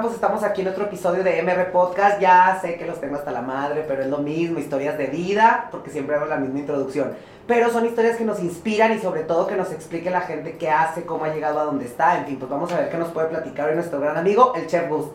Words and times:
Pues 0.00 0.14
estamos 0.14 0.42
aquí 0.42 0.62
en 0.62 0.68
otro 0.68 0.84
episodio 0.84 1.22
de 1.22 1.42
MR 1.42 1.70
Podcast. 1.70 2.18
Ya 2.18 2.58
sé 2.62 2.76
que 2.76 2.86
los 2.86 2.98
tengo 2.98 3.16
hasta 3.16 3.30
la 3.30 3.42
madre, 3.42 3.84
pero 3.86 4.02
es 4.02 4.08
lo 4.08 4.18
mismo, 4.18 4.58
historias 4.58 4.96
de 4.96 5.06
vida, 5.08 5.68
porque 5.70 5.90
siempre 5.90 6.16
hago 6.16 6.24
la 6.24 6.38
misma 6.38 6.60
introducción. 6.60 7.12
Pero 7.46 7.68
son 7.70 7.84
historias 7.84 8.16
que 8.16 8.24
nos 8.24 8.40
inspiran 8.40 8.92
y 8.92 9.00
sobre 9.00 9.22
todo 9.24 9.46
que 9.46 9.54
nos 9.54 9.70
explique 9.70 10.08
la 10.08 10.22
gente 10.22 10.56
qué 10.56 10.70
hace, 10.70 11.04
cómo 11.04 11.26
ha 11.26 11.34
llegado 11.34 11.60
a 11.60 11.64
donde 11.64 11.84
está. 11.84 12.18
En 12.18 12.24
fin, 12.24 12.38
pues 12.38 12.50
vamos 12.50 12.72
a 12.72 12.78
ver 12.78 12.90
qué 12.90 12.96
nos 12.96 13.10
puede 13.10 13.28
platicar 13.28 13.68
hoy 13.68 13.74
nuestro 13.74 14.00
gran 14.00 14.16
amigo, 14.16 14.54
el 14.56 14.66
Chef 14.66 14.88
Gus. 14.88 15.06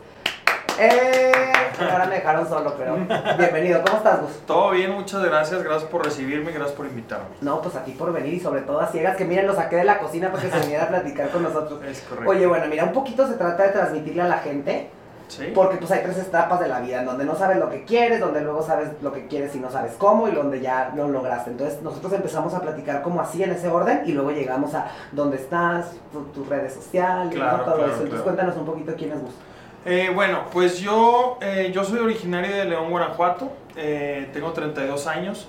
¡Eh! 0.78 1.32
Ahora 1.90 2.06
me 2.06 2.16
dejaron 2.16 2.48
solo, 2.48 2.74
pero 2.76 2.96
bienvenido. 3.38 3.82
¿Cómo 3.84 3.98
estás, 3.98 4.20
Gus? 4.20 4.30
Todo 4.46 4.70
bien, 4.70 4.92
muchas 4.92 5.22
gracias. 5.24 5.62
Gracias 5.62 5.90
por 5.90 6.04
recibirme, 6.04 6.50
gracias 6.52 6.76
por 6.76 6.86
invitarme. 6.86 7.26
No, 7.40 7.60
pues 7.60 7.76
aquí 7.76 7.92
por 7.92 8.12
venir 8.12 8.34
y 8.34 8.40
sobre 8.40 8.62
todo 8.62 8.80
a 8.80 8.86
ciegas, 8.88 9.16
que 9.16 9.24
miren, 9.24 9.46
lo 9.46 9.54
saqué 9.54 9.76
de 9.76 9.84
la 9.84 9.98
cocina 9.98 10.30
para 10.30 10.42
que 10.42 10.50
se 10.50 10.58
viniera 10.60 10.84
a 10.84 10.88
platicar 10.88 11.30
con 11.30 11.42
nosotros. 11.42 11.80
Es 11.84 12.00
correcto. 12.02 12.30
Oye, 12.30 12.46
bueno, 12.46 12.66
mira, 12.68 12.84
un 12.84 12.92
poquito 12.92 13.26
se 13.26 13.34
trata 13.34 13.64
de 13.64 13.68
transmitirle 13.70 14.22
a 14.22 14.28
la 14.28 14.38
gente 14.38 14.90
¿Sí? 15.28 15.52
Porque 15.54 15.76
pues 15.76 15.90
hay 15.90 16.00
tres 16.02 16.16
etapas 16.16 16.58
de 16.58 16.68
la 16.68 16.80
vida, 16.80 17.00
en 17.00 17.04
donde 17.04 17.26
no 17.26 17.34
sabes 17.36 17.58
lo 17.58 17.68
que 17.68 17.84
quieres, 17.84 18.18
donde 18.18 18.40
luego 18.40 18.62
sabes 18.62 18.88
lo 19.02 19.12
que 19.12 19.26
quieres 19.26 19.54
y 19.54 19.58
no 19.58 19.70
sabes 19.70 19.92
cómo, 19.98 20.26
y 20.26 20.30
donde 20.30 20.60
ya 20.60 20.90
lo 20.96 21.06
lograste. 21.06 21.50
Entonces 21.50 21.82
nosotros 21.82 22.14
empezamos 22.14 22.54
a 22.54 22.62
platicar 22.62 23.02
como 23.02 23.20
así 23.20 23.42
en 23.42 23.50
ese 23.50 23.68
orden, 23.68 24.04
y 24.06 24.12
luego 24.12 24.30
llegamos 24.30 24.74
a 24.74 24.86
dónde 25.12 25.36
estás, 25.36 25.90
tu- 26.12 26.24
tus 26.32 26.48
redes 26.48 26.72
sociales, 26.72 27.34
Claro, 27.34 27.58
todo 27.62 27.74
claro, 27.74 27.80
eso. 27.92 28.04
Entonces 28.04 28.08
claro. 28.08 28.24
cuéntanos 28.24 28.56
un 28.56 28.64
poquito 28.64 28.94
quién 28.96 29.12
es 29.12 29.20
Gus. 29.20 29.34
Eh, 29.90 30.10
bueno, 30.14 30.42
pues 30.52 30.80
yo, 30.80 31.38
eh, 31.40 31.70
yo 31.74 31.82
soy 31.82 32.00
originario 32.00 32.54
de 32.54 32.64
León, 32.66 32.90
Guanajuato. 32.90 33.50
eh, 33.76 34.28
tengo 34.32 34.52
32 34.52 35.06
años. 35.06 35.48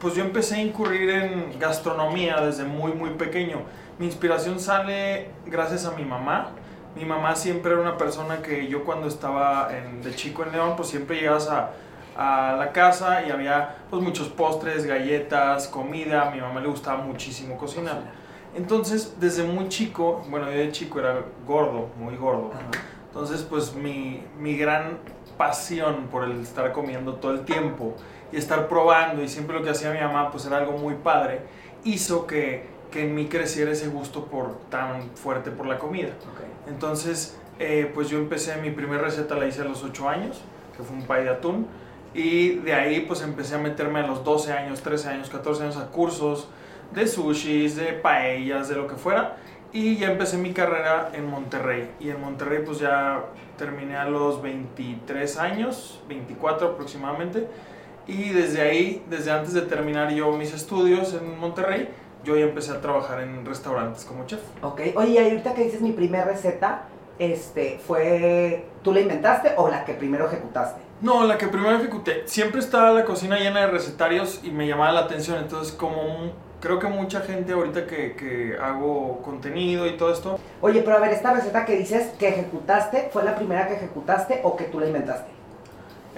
Pues 0.00 0.14
yo 0.14 0.22
empecé 0.22 0.56
a 0.56 0.60
incurrir 0.60 1.08
en 1.08 1.58
gastronomía 1.58 2.36
desde 2.42 2.64
muy, 2.64 2.92
muy 2.92 3.10
pequeño. 3.10 3.62
Mi 3.98 4.04
inspiración 4.06 4.60
sale 4.60 5.30
gracias 5.46 5.86
a 5.86 5.92
mi 5.92 6.04
mamá. 6.04 6.50
Mi 6.94 7.04
mamá 7.06 7.34
siempre 7.34 7.72
era 7.72 7.80
una 7.80 7.96
persona 7.96 8.42
que 8.42 8.68
yo 8.68 8.84
cuando 8.84 9.08
estaba 9.08 9.70
en- 9.74 10.02
de 10.02 10.14
chico 10.14 10.44
en 10.44 10.52
León, 10.52 10.74
pues 10.76 10.88
siempre 10.90 11.16
llegabas 11.16 11.48
a, 11.48 11.70
a 12.16 12.56
la 12.56 12.72
casa 12.72 13.22
y 13.26 13.30
había 13.30 13.74
pues 13.90 14.02
muchos 14.02 14.28
postres, 14.28 14.84
galletas, 14.84 15.66
comida. 15.68 16.28
A 16.28 16.30
mi 16.30 16.40
mamá 16.42 16.60
le 16.60 16.68
gustaba 16.68 16.98
muchísimo 17.02 17.56
cocinar. 17.56 18.00
Entonces, 18.56 19.16
desde 19.20 19.44
muy 19.44 19.68
chico, 19.68 20.24
bueno, 20.30 20.50
yo 20.50 20.58
de 20.58 20.72
chico 20.72 20.98
era 20.98 21.22
gordo, 21.46 21.90
muy 21.98 22.16
gordo. 22.16 22.50
Ajá. 22.54 22.70
Entonces, 23.16 23.42
pues 23.48 23.74
mi, 23.74 24.22
mi 24.38 24.58
gran 24.58 24.98
pasión 25.38 26.08
por 26.10 26.24
el 26.24 26.40
estar 26.40 26.72
comiendo 26.72 27.14
todo 27.14 27.32
el 27.32 27.46
tiempo 27.46 27.94
y 28.30 28.36
estar 28.36 28.68
probando 28.68 29.22
y 29.22 29.28
siempre 29.28 29.56
lo 29.56 29.62
que 29.62 29.70
hacía 29.70 29.90
mi 29.90 30.00
mamá, 30.00 30.30
pues 30.30 30.44
era 30.44 30.58
algo 30.58 30.72
muy 30.72 30.94
padre, 30.94 31.40
hizo 31.84 32.26
que, 32.26 32.66
que 32.90 33.06
en 33.06 33.14
mí 33.14 33.26
creciera 33.26 33.70
ese 33.70 33.88
gusto 33.88 34.26
por 34.26 34.58
tan 34.68 35.10
fuerte 35.14 35.50
por 35.50 35.66
la 35.66 35.78
comida. 35.78 36.10
Entonces, 36.68 37.38
eh, 37.58 37.90
pues 37.94 38.08
yo 38.08 38.18
empecé, 38.18 38.56
mi 38.56 38.70
primera 38.70 39.02
receta 39.02 39.34
la 39.34 39.46
hice 39.46 39.62
a 39.62 39.64
los 39.64 39.82
8 39.82 40.08
años, 40.08 40.42
que 40.76 40.82
fue 40.82 40.96
un 40.96 41.06
pay 41.06 41.24
de 41.24 41.30
atún. 41.30 41.66
Y 42.12 42.56
de 42.56 42.74
ahí 42.74 43.00
pues 43.00 43.22
empecé 43.22 43.54
a 43.54 43.58
meterme 43.58 44.00
a 44.00 44.06
los 44.06 44.24
12 44.24 44.52
años, 44.52 44.82
13 44.82 45.08
años, 45.08 45.30
14 45.30 45.62
años 45.62 45.76
a 45.76 45.86
cursos 45.86 46.48
de 46.92 47.06
sushis, 47.06 47.76
de 47.76 47.92
paellas, 47.94 48.68
de 48.68 48.76
lo 48.76 48.86
que 48.86 48.94
fuera. 48.96 49.36
Y 49.72 49.96
ya 49.96 50.10
empecé 50.10 50.38
mi 50.38 50.52
carrera 50.52 51.10
en 51.12 51.28
Monterrey. 51.30 51.90
Y 52.00 52.10
en 52.10 52.20
Monterrey 52.20 52.62
pues 52.64 52.78
ya 52.78 53.24
terminé 53.58 53.96
a 53.96 54.04
los 54.06 54.40
23 54.42 55.36
años, 55.38 56.00
24 56.08 56.68
aproximadamente. 56.68 57.48
Y 58.06 58.30
desde 58.30 58.62
ahí, 58.62 59.04
desde 59.10 59.32
antes 59.32 59.52
de 59.52 59.62
terminar 59.62 60.10
yo 60.12 60.30
mis 60.32 60.54
estudios 60.54 61.12
en 61.14 61.38
Monterrey, 61.38 61.88
yo 62.24 62.36
ya 62.36 62.44
empecé 62.44 62.72
a 62.72 62.80
trabajar 62.80 63.20
en 63.20 63.44
restaurantes 63.44 64.04
como 64.04 64.24
chef. 64.26 64.40
Ok. 64.62 64.80
Oye, 64.96 65.10
y 65.10 65.18
ahorita 65.18 65.54
que 65.54 65.64
dices 65.64 65.80
mi 65.80 65.92
primera 65.92 66.24
receta, 66.24 66.84
este, 67.18 67.78
fue, 67.84 68.66
¿tú 68.82 68.92
la 68.92 69.00
inventaste 69.00 69.52
o 69.56 69.68
la 69.68 69.84
que 69.84 69.94
primero 69.94 70.26
ejecutaste? 70.26 70.80
No, 71.00 71.24
la 71.24 71.36
que 71.36 71.48
primero 71.48 71.76
ejecuté. 71.76 72.22
Siempre 72.26 72.60
estaba 72.60 72.92
la 72.92 73.04
cocina 73.04 73.38
llena 73.38 73.60
de 73.60 73.66
recetarios 73.68 74.40
y 74.42 74.50
me 74.50 74.66
llamaba 74.66 74.92
la 74.92 75.00
atención. 75.00 75.38
Entonces, 75.38 75.72
como 75.74 76.02
un- 76.02 76.45
creo 76.60 76.78
que 76.78 76.86
mucha 76.88 77.20
gente 77.20 77.52
ahorita 77.52 77.86
que, 77.86 78.14
que 78.16 78.56
hago 78.60 79.20
contenido 79.22 79.86
y 79.86 79.96
todo 79.96 80.12
esto, 80.12 80.38
Oye, 80.60 80.82
pero 80.82 80.96
a 80.96 81.00
ver, 81.00 81.12
esta 81.12 81.32
receta 81.32 81.64
que 81.64 81.76
dices 81.76 82.08
que 82.18 82.28
ejecutaste, 82.28 83.10
¿fue 83.12 83.24
la 83.24 83.34
primera 83.36 83.68
que 83.68 83.74
ejecutaste 83.74 84.40
o 84.42 84.56
que 84.56 84.64
tú 84.64 84.80
la 84.80 84.86
inventaste? 84.86 85.30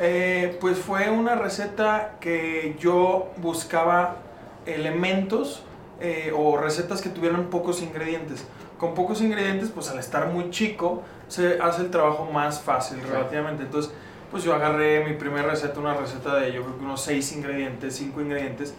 eh, 0.01 0.57
pues 0.61 0.79
fue 0.79 1.11
una 1.11 1.35
receta 1.35 2.13
que 2.21 2.77
yo 2.79 3.31
buscaba 3.39 4.17
elementos 4.65 5.65
eh, 6.01 6.33
o 6.37 6.57
recetas 6.57 7.03
que 7.03 7.09
tuvieran 7.09 7.47
pocos 7.47 7.83
ingredientes. 7.83 8.45
Con 8.79 8.95
pocos 8.95 9.21
ingredientes, 9.21 9.71
pues 9.71 9.91
al 9.91 9.99
estar 9.99 10.29
muy 10.29 10.51
chico, 10.51 11.03
se 11.27 11.59
hace 11.61 11.83
el 11.83 11.91
trabajo 11.91 12.27
más 12.33 12.61
fácil 12.61 12.99
Claro. 12.99 13.15
relativamente. 13.17 13.65
Entonces, 13.65 13.93
pues 14.31 14.45
yo 14.45 14.55
agarré 14.55 15.05
mi 15.05 15.15
primera 15.15 15.49
receta, 15.49 15.81
una 15.81 15.95
receta 15.95 16.37
de 16.37 16.53
yo 16.53 16.63
creo 16.63 16.79
que 16.79 16.85
unos 16.85 17.01
6 17.01 17.33
ingredientes, 17.33 17.97
5 17.97 18.21
ingredientes, 18.21 18.75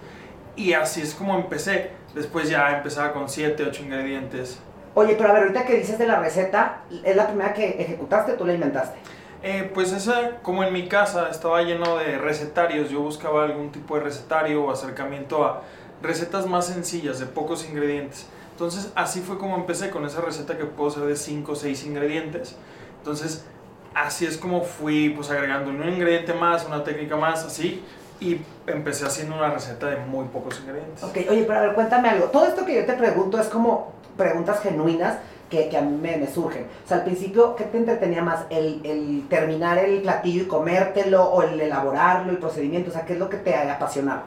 y 0.59 0.73
así 0.73 1.01
es 1.01 1.15
como 1.15 1.35
empecé. 1.35 1.91
Después 2.13 2.49
ya 2.49 2.75
empezaba 2.75 3.13
con 3.13 3.29
7, 3.29 3.63
8 3.65 3.83
ingredientes. 3.83 4.59
Oye, 4.93 5.15
pero 5.15 5.29
a 5.29 5.33
ver, 5.33 5.43
ahorita 5.43 5.65
que 5.65 5.77
dices 5.77 5.97
de 5.97 6.05
la 6.05 6.19
receta, 6.19 6.81
¿es 7.03 7.15
la 7.15 7.27
primera 7.27 7.53
que 7.53 7.81
ejecutaste 7.81 8.33
o 8.33 8.35
tú 8.35 8.45
la 8.45 8.53
inventaste? 8.53 8.99
Eh, 9.41 9.71
pues 9.73 9.93
esa, 9.93 10.41
como 10.41 10.65
en 10.65 10.73
mi 10.73 10.89
casa 10.89 11.29
estaba 11.29 11.61
lleno 11.61 11.97
de 11.97 12.17
recetarios, 12.17 12.89
yo 12.89 12.99
buscaba 12.99 13.45
algún 13.45 13.71
tipo 13.71 13.95
de 13.95 14.01
recetario 14.01 14.65
o 14.65 14.71
acercamiento 14.71 15.45
a 15.45 15.61
recetas 16.01 16.45
más 16.45 16.67
sencillas, 16.67 17.19
de 17.19 17.25
pocos 17.25 17.65
ingredientes. 17.69 18.27
Entonces 18.51 18.91
así 18.95 19.21
fue 19.21 19.37
como 19.37 19.55
empecé 19.55 19.89
con 19.89 20.03
esa 20.05 20.19
receta 20.19 20.57
que 20.57 20.65
puedo 20.65 20.89
hacer 20.89 21.03
de 21.03 21.15
5 21.15 21.53
o 21.53 21.55
6 21.55 21.85
ingredientes. 21.85 22.57
Entonces 22.97 23.45
así 23.93 24.25
es 24.25 24.37
como 24.37 24.63
fui 24.63 25.11
pues 25.11 25.29
agregando 25.29 25.69
un 25.71 25.87
ingrediente 25.87 26.33
más, 26.33 26.65
una 26.65 26.83
técnica 26.83 27.15
más, 27.15 27.45
así. 27.45 27.81
Y 28.19 28.41
empecé 28.67 29.05
haciendo 29.05 29.35
una 29.35 29.49
receta 29.49 29.87
de 29.87 29.97
muy 29.97 30.25
pocos 30.27 30.59
ingredientes. 30.59 31.03
Ok, 31.03 31.17
oye, 31.29 31.43
pero 31.47 31.59
a 31.59 31.61
ver, 31.61 31.73
cuéntame 31.73 32.09
algo. 32.09 32.25
Todo 32.25 32.45
esto 32.45 32.65
que 32.65 32.75
yo 32.75 32.85
te 32.85 32.93
pregunto 32.93 33.39
es 33.39 33.47
como 33.47 33.93
preguntas 34.17 34.59
genuinas 34.61 35.17
que, 35.49 35.69
que 35.69 35.77
a 35.77 35.81
mí 35.81 35.97
me, 35.97 36.17
me 36.17 36.27
surgen. 36.27 36.67
O 36.85 36.87
sea, 36.87 36.97
al 36.97 37.03
principio, 37.05 37.55
¿qué 37.55 37.63
te 37.63 37.77
entretenía 37.77 38.21
más? 38.21 38.41
¿El, 38.49 38.81
el 38.85 39.25
terminar 39.29 39.77
el 39.77 40.01
platillo 40.01 40.43
y 40.43 40.47
comértelo 40.47 41.23
o 41.23 41.41
el 41.43 41.59
elaborarlo, 41.61 42.31
el 42.31 42.37
procedimiento? 42.39 42.89
O 42.89 42.93
sea, 42.93 43.05
¿qué 43.05 43.13
es 43.13 43.19
lo 43.19 43.29
que 43.29 43.37
te 43.37 43.55
apasionaba? 43.55 44.23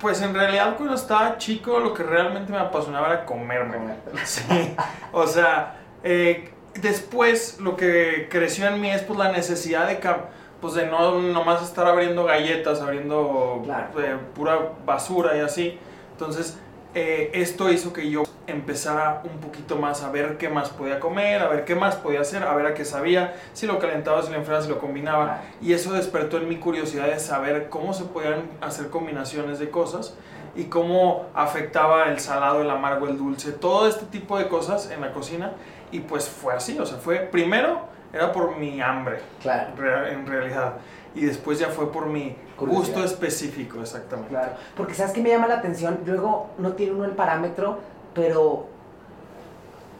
Pues 0.00 0.22
en 0.22 0.32
realidad 0.34 0.76
cuando 0.76 0.94
estaba 0.94 1.38
chico 1.38 1.80
lo 1.80 1.92
que 1.92 2.02
realmente 2.04 2.52
me 2.52 2.58
apasionaba 2.58 3.08
era 3.08 3.24
comerme. 3.24 3.78
Sí, 4.24 4.74
o 5.12 5.26
sea, 5.26 5.76
eh, 6.04 6.50
después 6.80 7.58
lo 7.60 7.76
que 7.76 8.28
creció 8.30 8.66
en 8.68 8.80
mí 8.80 8.90
es 8.90 9.02
pues 9.02 9.18
la 9.18 9.32
necesidad 9.32 9.88
de, 9.88 10.00
cam- 10.00 10.26
pues, 10.60 10.74
de 10.74 10.86
no 10.86 11.20
nomás 11.20 11.62
estar 11.62 11.86
abriendo 11.86 12.24
galletas, 12.24 12.80
abriendo 12.80 13.62
Claro. 13.64 14.00
eh, 14.02 14.16
pura 14.34 14.58
basura 14.84 15.36
y 15.36 15.40
así. 15.40 15.78
Entonces, 16.12 16.58
eh, 16.94 17.30
esto 17.34 17.70
hizo 17.70 17.92
que 17.92 18.10
yo 18.10 18.24
empezara 18.46 19.22
un 19.24 19.40
poquito 19.40 19.76
más 19.76 20.02
a 20.02 20.10
ver 20.10 20.38
qué 20.38 20.48
más 20.48 20.70
podía 20.70 20.98
comer, 20.98 21.42
a 21.42 21.48
ver 21.48 21.64
qué 21.64 21.74
más 21.74 21.96
podía 21.96 22.22
hacer, 22.22 22.42
a 22.42 22.54
ver 22.54 22.66
a 22.66 22.74
qué 22.74 22.84
sabía, 22.84 23.36
si 23.52 23.66
lo 23.66 23.78
calentaba, 23.78 24.22
si 24.22 24.30
lo 24.32 24.38
enfriaba, 24.38 24.62
si 24.62 24.68
lo 24.68 24.78
combinaba. 24.78 25.24
Claro. 25.26 25.42
Y 25.60 25.74
eso 25.74 25.92
despertó 25.92 26.38
en 26.38 26.48
mi 26.48 26.56
curiosidad 26.56 27.06
de 27.06 27.18
saber 27.20 27.68
cómo 27.68 27.92
se 27.92 28.04
podían 28.04 28.42
hacer 28.60 28.88
combinaciones 28.88 29.58
de 29.58 29.70
cosas 29.70 30.14
y 30.56 30.64
cómo 30.64 31.26
afectaba 31.34 32.06
el 32.08 32.18
salado, 32.20 32.62
el 32.62 32.70
amargo, 32.70 33.06
el 33.06 33.18
dulce, 33.18 33.52
todo 33.52 33.86
este 33.86 34.06
tipo 34.06 34.38
de 34.38 34.48
cosas 34.48 34.90
en 34.90 35.02
la 35.02 35.12
cocina. 35.12 35.52
Y 35.92 36.00
pues 36.00 36.28
fue 36.28 36.54
así, 36.54 36.78
o 36.78 36.86
sea, 36.86 36.98
fue 36.98 37.16
primero 37.18 37.82
era 38.12 38.32
por 38.32 38.56
mi 38.56 38.80
hambre, 38.80 39.18
Claro, 39.42 39.70
en 40.08 40.26
realidad, 40.26 40.74
y 41.14 41.26
después 41.26 41.58
ya 41.58 41.68
fue 41.68 41.90
por 41.92 42.06
mi 42.06 42.36
Curiosidad. 42.56 42.84
gusto 42.86 43.04
específico, 43.04 43.80
exactamente. 43.80 44.30
claro. 44.30 44.52
Porque 44.76 44.94
¿sabes 44.94 45.12
qué 45.12 45.20
me 45.22 45.28
llama 45.30 45.46
la 45.46 45.56
atención? 45.58 46.00
Luego 46.06 46.48
no 46.58 46.72
tiene 46.72 46.92
uno 46.92 47.04
el 47.04 47.12
parámetro, 47.12 47.78
pero 48.14 48.66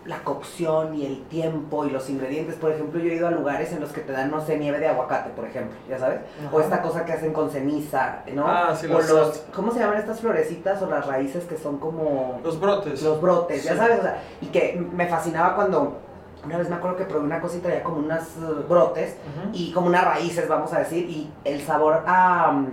la 0.04 0.20
cocción 0.24 0.94
y 0.94 1.04
el 1.04 1.22
tiempo 1.24 1.84
y 1.84 1.90
los 1.90 2.08
ingredientes. 2.08 2.54
Por 2.54 2.72
ejemplo, 2.72 2.98
yo 2.98 3.10
he 3.10 3.14
ido 3.16 3.28
a 3.28 3.30
lugares 3.30 3.72
en 3.72 3.80
los 3.80 3.92
que 3.92 4.00
te 4.00 4.12
dan, 4.12 4.30
no 4.30 4.40
sé, 4.40 4.56
nieve 4.56 4.78
de 4.78 4.88
aguacate, 4.88 5.28
por 5.30 5.44
ejemplo, 5.44 5.76
¿ya 5.86 5.98
sabes? 5.98 6.20
O 6.50 6.60
esta 6.60 6.80
cosa 6.80 7.04
que 7.04 7.12
hacen 7.12 7.34
con 7.34 7.50
ceniza, 7.50 8.20
¿no? 8.32 8.46
Ah, 8.48 8.74
sí, 8.74 8.86
o 8.86 8.90
los- 8.94 9.10
los, 9.10 9.38
¿cómo 9.54 9.70
se 9.70 9.80
llaman 9.80 9.98
estas 9.98 10.20
florecitas 10.20 10.80
o 10.80 10.88
las 10.88 11.06
raíces 11.06 11.44
que 11.44 11.58
son 11.58 11.78
como 11.78 12.40
Los 12.42 12.58
brotes. 12.58 13.02
los 13.02 13.20
brotes, 13.20 13.64
ya 13.64 13.76
sabes? 13.76 13.98
O 13.98 14.02
sea, 14.02 14.22
y 14.40 14.46
que 14.46 14.80
me 14.92 15.06
fascinaba 15.08 15.54
cuando 15.54 15.98
una 16.44 16.58
vez 16.58 16.68
me 16.70 16.76
acuerdo 16.76 16.96
que 16.96 17.04
probé 17.04 17.24
una 17.24 17.40
cosa 17.40 17.56
y 17.56 17.60
traía 17.60 17.82
como 17.82 17.98
unas 17.98 18.36
uh, 18.36 18.66
brotes 18.68 19.16
y 19.52 19.72
como 19.72 19.86
unas 19.88 20.04
raíces, 20.04 20.48
vamos 20.48 20.72
a 20.72 20.78
decir, 20.80 21.08
y 21.08 21.30
el 21.44 21.60
sabor 21.62 22.04
a, 22.06 22.50
um, 22.52 22.66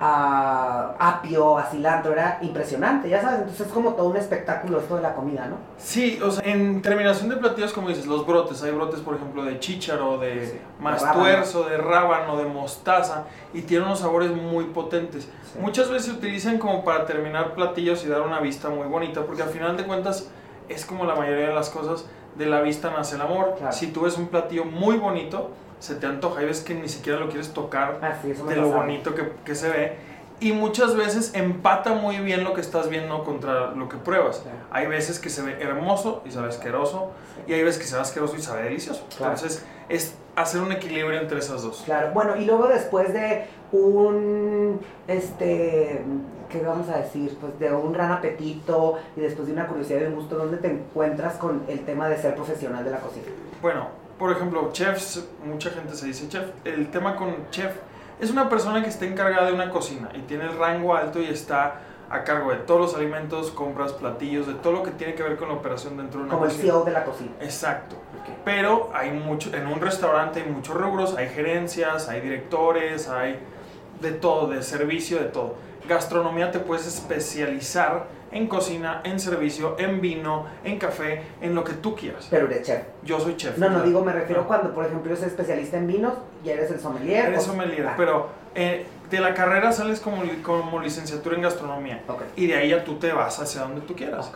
a 0.00 0.94
apio, 1.00 1.58
a 1.58 1.64
cilantro 1.64 2.12
era 2.12 2.38
impresionante, 2.40 3.08
ya 3.08 3.20
sabes, 3.20 3.40
entonces 3.40 3.66
es 3.66 3.72
como 3.72 3.94
todo 3.94 4.10
un 4.10 4.16
espectáculo 4.16 4.78
esto 4.78 4.94
de 4.94 5.02
la 5.02 5.14
comida, 5.14 5.46
¿no? 5.46 5.56
Sí, 5.76 6.20
o 6.24 6.30
sea, 6.30 6.44
en 6.48 6.80
terminación 6.82 7.28
de 7.28 7.36
platillos, 7.36 7.72
como 7.72 7.88
dices, 7.88 8.06
los 8.06 8.24
brotes, 8.24 8.62
hay 8.62 8.70
brotes, 8.70 9.00
por 9.00 9.16
ejemplo, 9.16 9.44
de 9.44 9.58
chícharo, 9.58 10.18
de 10.18 10.46
Sí, 10.46 10.60
más 10.80 11.02
de 11.02 11.76
rábano. 11.78 12.36
de 12.36 12.44
mostaza, 12.44 13.24
y 13.52 13.62
tienen 13.62 13.88
unos 13.88 13.98
sabores 13.98 14.30
muy 14.30 14.66
potentes. 14.66 15.24
Sí. 15.24 15.58
Muchas 15.58 15.90
veces 15.90 16.06
se 16.06 16.12
utilizan 16.12 16.58
como 16.58 16.84
para 16.84 17.04
terminar 17.04 17.54
platillos 17.54 18.04
y 18.04 18.08
dar 18.08 18.20
una 18.22 18.38
vista 18.38 18.68
muy 18.68 18.86
bonita, 18.86 19.22
porque 19.26 19.42
al 19.42 19.48
final 19.48 19.76
de 19.76 19.84
cuentas 19.84 20.30
es 20.68 20.84
como 20.86 21.06
la 21.06 21.16
mayoría 21.16 21.48
de 21.48 21.54
las 21.54 21.70
cosas, 21.70 22.06
de 22.38 22.46
la 22.46 22.60
vista 22.60 22.90
nace 22.90 23.16
el 23.16 23.22
amor. 23.22 23.56
Claro. 23.58 23.72
Si 23.72 23.88
tú 23.88 24.02
ves 24.02 24.16
un 24.16 24.28
platillo 24.28 24.64
muy 24.64 24.96
bonito, 24.96 25.50
se 25.80 25.94
te 25.96 26.06
antoja 26.06 26.42
y 26.42 26.46
ves 26.46 26.60
que 26.60 26.74
ni 26.74 26.88
siquiera 26.88 27.18
lo 27.18 27.28
quieres 27.28 27.52
tocar 27.52 27.98
Así, 28.02 28.34
me 28.42 28.54
de 28.54 28.60
lo 28.60 28.70
bonito 28.70 29.14
que, 29.14 29.32
que 29.44 29.54
se 29.54 29.68
ve. 29.68 29.96
Y 30.40 30.52
muchas 30.52 30.94
veces 30.94 31.34
empata 31.34 31.94
muy 31.94 32.18
bien 32.18 32.44
lo 32.44 32.54
que 32.54 32.60
estás 32.60 32.88
viendo 32.88 33.24
contra 33.24 33.72
lo 33.72 33.88
que 33.88 33.96
pruebas. 33.96 34.38
Claro. 34.38 34.58
Hay 34.70 34.86
veces 34.86 35.18
que 35.18 35.30
se 35.30 35.42
ve 35.42 35.60
hermoso 35.60 36.22
y 36.24 36.30
sabe 36.30 36.48
asqueroso, 36.48 37.10
y 37.48 37.54
hay 37.54 37.62
veces 37.64 37.80
que 37.80 37.88
se 37.88 37.96
ve 37.96 38.02
asqueroso 38.02 38.36
y 38.36 38.42
sabe 38.42 38.62
delicioso. 38.62 39.04
Claro. 39.16 39.34
Entonces, 39.34 39.66
es 39.88 40.14
hacer 40.36 40.60
un 40.60 40.70
equilibrio 40.70 41.20
entre 41.20 41.40
esas 41.40 41.62
dos. 41.62 41.82
Claro, 41.84 42.12
bueno, 42.14 42.36
y 42.36 42.44
luego 42.44 42.68
después 42.68 43.12
de 43.12 43.46
un, 43.72 44.80
este, 45.08 46.02
¿qué 46.48 46.62
vamos 46.62 46.88
a 46.88 46.98
decir? 46.98 47.36
Pues 47.40 47.58
de 47.58 47.72
un 47.72 47.92
gran 47.92 48.12
apetito 48.12 48.98
y 49.16 49.20
después 49.20 49.46
de 49.46 49.54
una 49.54 49.66
curiosidad 49.66 50.00
y 50.02 50.04
un 50.04 50.14
gusto, 50.16 50.36
¿dónde 50.36 50.56
te 50.58 50.68
encuentras 50.70 51.34
con 51.34 51.62
el 51.68 51.84
tema 51.84 52.08
de 52.08 52.16
ser 52.16 52.34
profesional 52.34 52.84
de 52.84 52.90
la 52.90 52.98
cocina? 52.98 53.26
Bueno, 53.62 53.88
por 54.18 54.32
ejemplo, 54.32 54.70
chefs, 54.72 55.26
mucha 55.44 55.70
gente 55.70 55.94
se 55.94 56.06
dice 56.06 56.28
chef. 56.28 56.50
El 56.64 56.90
tema 56.90 57.16
con 57.16 57.34
chef 57.50 57.72
es 58.20 58.30
una 58.30 58.48
persona 58.48 58.82
que 58.82 58.88
está 58.88 59.04
encargada 59.06 59.46
de 59.46 59.52
una 59.52 59.70
cocina 59.70 60.08
y 60.14 60.20
tiene 60.22 60.44
el 60.44 60.58
rango 60.58 60.94
alto 60.96 61.20
y 61.20 61.26
está 61.26 61.80
a 62.10 62.24
cargo 62.24 62.50
de 62.50 62.56
todos 62.56 62.80
los 62.80 62.94
alimentos, 62.94 63.50
compras, 63.50 63.92
platillos, 63.92 64.46
de 64.46 64.54
todo 64.54 64.72
lo 64.72 64.82
que 64.82 64.90
tiene 64.92 65.14
que 65.14 65.22
ver 65.22 65.36
con 65.36 65.48
la 65.48 65.54
operación 65.54 65.98
dentro 65.98 66.20
de 66.20 66.24
una 66.26 66.34
Como 66.34 66.46
el 66.46 66.50
cocina. 66.50 66.72
CEO 66.72 66.84
de 66.84 66.92
la 66.92 67.04
cocina. 67.04 67.30
Exacto. 67.40 67.96
Ok. 67.96 68.34
Pero 68.46 68.90
hay 68.94 69.10
mucho, 69.12 69.54
en 69.54 69.66
un 69.66 69.78
restaurante 69.80 70.40
hay 70.42 70.50
muchos 70.50 70.74
rubros, 70.74 71.16
hay 71.16 71.28
gerencias, 71.28 72.08
hay 72.08 72.22
directores, 72.22 73.08
hay 73.08 73.38
de 74.00 74.12
todo, 74.12 74.48
de 74.48 74.62
servicio, 74.62 75.18
de 75.18 75.26
todo. 75.26 75.54
Gastronomía 75.88 76.50
te 76.52 76.58
puedes 76.60 76.86
especializar 76.86 78.06
en 78.30 78.46
cocina, 78.46 79.00
en 79.04 79.18
servicio, 79.18 79.76
en 79.78 80.00
vino, 80.02 80.44
en 80.62 80.78
café, 80.78 81.22
en 81.40 81.54
lo 81.54 81.64
que 81.64 81.72
tú 81.72 81.96
quieras. 81.96 82.26
Pero 82.30 82.46
eres 82.46 82.62
chef. 82.62 82.82
Yo 83.02 83.18
soy 83.18 83.36
chef. 83.36 83.56
No, 83.56 83.70
no, 83.70 83.82
digo, 83.82 84.04
me 84.04 84.12
refiero 84.12 84.42
No. 84.42 84.46
cuando, 84.48 84.74
por 84.74 84.84
ejemplo, 84.84 85.10
eres 85.10 85.24
especialista 85.24 85.78
en 85.78 85.86
vinos 85.86 86.12
y 86.44 86.50
eres 86.50 86.70
el 86.70 86.78
sommelier. 86.78 87.26
Eres 87.26 87.44
o- 87.44 87.46
sommelier, 87.52 87.86
Ah, 87.86 87.94
pero 87.96 88.28
eh, 88.54 88.86
de 89.10 89.20
la 89.20 89.34
carrera 89.34 89.72
sales 89.72 90.00
como, 90.00 90.22
como 90.42 90.80
licenciatura 90.80 91.36
en 91.36 91.42
gastronomía. 91.42 92.02
Ok. 92.08 92.22
Y 92.36 92.46
de 92.46 92.56
ahí 92.56 92.68
ya 92.70 92.84
tú 92.84 92.96
te 92.96 93.12
vas 93.12 93.38
hacia 93.40 93.62
donde 93.62 93.80
tú 93.82 93.94
quieras. 93.94 94.30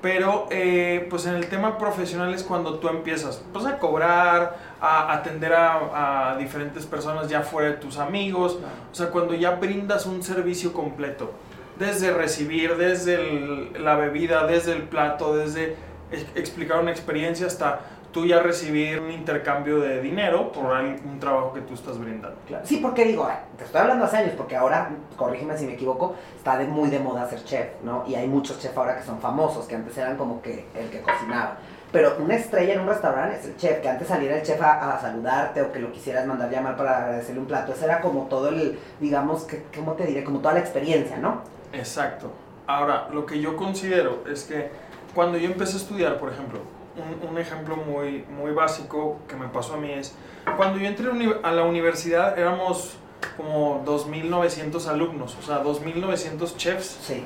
Pero, 0.00 0.46
eh, 0.50 1.06
pues 1.10 1.26
en 1.26 1.34
el 1.34 1.46
tema 1.48 1.78
profesional 1.78 2.32
es 2.34 2.42
cuando 2.42 2.78
tú 2.78 2.88
empiezas 2.88 3.42
pues, 3.52 3.64
a 3.66 3.78
cobrar, 3.78 4.56
a 4.80 5.12
atender 5.12 5.52
a, 5.54 6.32
a 6.32 6.36
diferentes 6.36 6.86
personas 6.86 7.28
ya 7.28 7.40
fuera 7.42 7.70
de 7.70 7.74
tus 7.76 7.98
amigos. 7.98 8.54
Claro. 8.56 8.74
O 8.92 8.94
sea, 8.94 9.06
cuando 9.10 9.34
ya 9.34 9.52
brindas 9.52 10.06
un 10.06 10.22
servicio 10.22 10.72
completo. 10.72 11.32
Desde 11.78 12.12
recibir, 12.12 12.76
desde 12.76 13.14
el- 13.16 13.82
la 13.84 13.96
bebida, 13.96 14.46
desde 14.46 14.72
el 14.72 14.82
plato, 14.84 15.34
desde 15.36 15.74
ex- 16.12 16.26
explicar 16.36 16.78
una 16.80 16.92
experiencia 16.92 17.46
hasta 17.48 17.80
tú 18.14 18.24
ya 18.24 18.40
recibir 18.40 19.00
un 19.00 19.10
intercambio 19.10 19.80
de 19.80 20.00
dinero 20.00 20.52
por 20.52 20.66
un 20.66 21.18
trabajo 21.18 21.52
que 21.52 21.60
tú 21.62 21.74
estás 21.74 21.98
brindando. 21.98 22.38
Claro. 22.46 22.64
Sí, 22.64 22.78
porque 22.80 23.04
digo, 23.04 23.28
te 23.58 23.64
estoy 23.64 23.80
hablando 23.80 24.04
hace 24.04 24.18
años, 24.18 24.34
porque 24.36 24.56
ahora, 24.56 24.88
corrígeme 25.16 25.58
si 25.58 25.66
me 25.66 25.74
equivoco, 25.74 26.14
está 26.36 26.56
de 26.56 26.66
muy 26.66 26.90
de 26.90 27.00
moda 27.00 27.28
ser 27.28 27.42
chef, 27.44 27.66
¿no? 27.82 28.04
Y 28.06 28.14
hay 28.14 28.28
muchos 28.28 28.60
chefs 28.60 28.76
ahora 28.76 28.96
que 28.96 29.02
son 29.02 29.18
famosos, 29.18 29.66
que 29.66 29.74
antes 29.74 29.98
eran 29.98 30.16
como 30.16 30.40
que 30.40 30.64
el 30.76 30.90
que 30.90 31.00
cocinaba. 31.00 31.56
Pero 31.90 32.16
una 32.20 32.36
estrella 32.36 32.74
en 32.74 32.80
un 32.80 32.88
restaurante 32.88 33.36
es 33.36 33.46
el 33.46 33.56
chef, 33.56 33.80
que 33.80 33.88
antes 33.88 34.06
saliera 34.06 34.36
el 34.36 34.42
chef 34.42 34.62
a, 34.62 34.94
a 34.94 35.00
saludarte 35.00 35.60
o 35.62 35.72
que 35.72 35.80
lo 35.80 35.90
quisieras 35.90 36.24
mandar 36.24 36.50
llamar 36.50 36.76
para 36.76 36.98
agradecerle 36.98 37.40
un 37.40 37.46
plato. 37.46 37.72
Ese 37.72 37.84
era 37.84 38.00
como 38.00 38.26
todo 38.26 38.48
el, 38.48 38.78
digamos, 39.00 39.42
que, 39.42 39.64
¿cómo 39.74 39.94
te 39.94 40.06
diré? 40.06 40.22
Como 40.22 40.38
toda 40.38 40.54
la 40.54 40.60
experiencia, 40.60 41.16
¿no? 41.16 41.42
Exacto. 41.72 42.30
Ahora, 42.68 43.08
lo 43.12 43.26
que 43.26 43.40
yo 43.40 43.56
considero 43.56 44.22
es 44.28 44.44
que 44.44 44.70
cuando 45.14 45.36
yo 45.36 45.46
empecé 45.46 45.74
a 45.74 45.80
estudiar, 45.80 46.18
por 46.18 46.32
ejemplo, 46.32 46.60
un, 46.96 47.28
un 47.28 47.38
ejemplo 47.38 47.76
muy, 47.76 48.24
muy 48.30 48.52
básico 48.52 49.18
que 49.28 49.36
me 49.36 49.48
pasó 49.48 49.74
a 49.74 49.76
mí 49.76 49.90
es, 49.90 50.14
cuando 50.56 50.78
yo 50.78 50.86
entré 50.86 51.08
a 51.42 51.52
la 51.52 51.64
universidad 51.64 52.38
éramos 52.38 52.96
como 53.36 53.84
2.900 53.84 54.86
alumnos, 54.86 55.36
o 55.38 55.42
sea, 55.42 55.62
2.900 55.62 56.56
chefs. 56.56 56.98
Sí. 57.02 57.24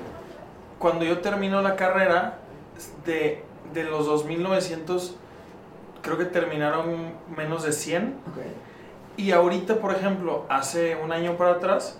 Cuando 0.79 1.05
yo 1.05 1.19
termino 1.19 1.61
la 1.61 1.77
carrera, 1.77 2.39
de, 3.05 3.45
de 3.75 3.85
los 3.85 4.09
2.900, 4.09 5.13
creo 6.03 6.19
que 6.19 6.25
terminaron 6.25 7.13
menos 7.37 7.65
de 7.65 7.73
100. 7.73 8.17
Ok. 8.27 8.43
Y 9.17 9.33
ahorita, 9.33 9.81
por 9.81 9.93
ejemplo, 9.93 10.47
hace 10.49 10.97
un 10.97 11.11
año 11.13 11.37
para 11.37 11.53
atrás, 11.53 11.99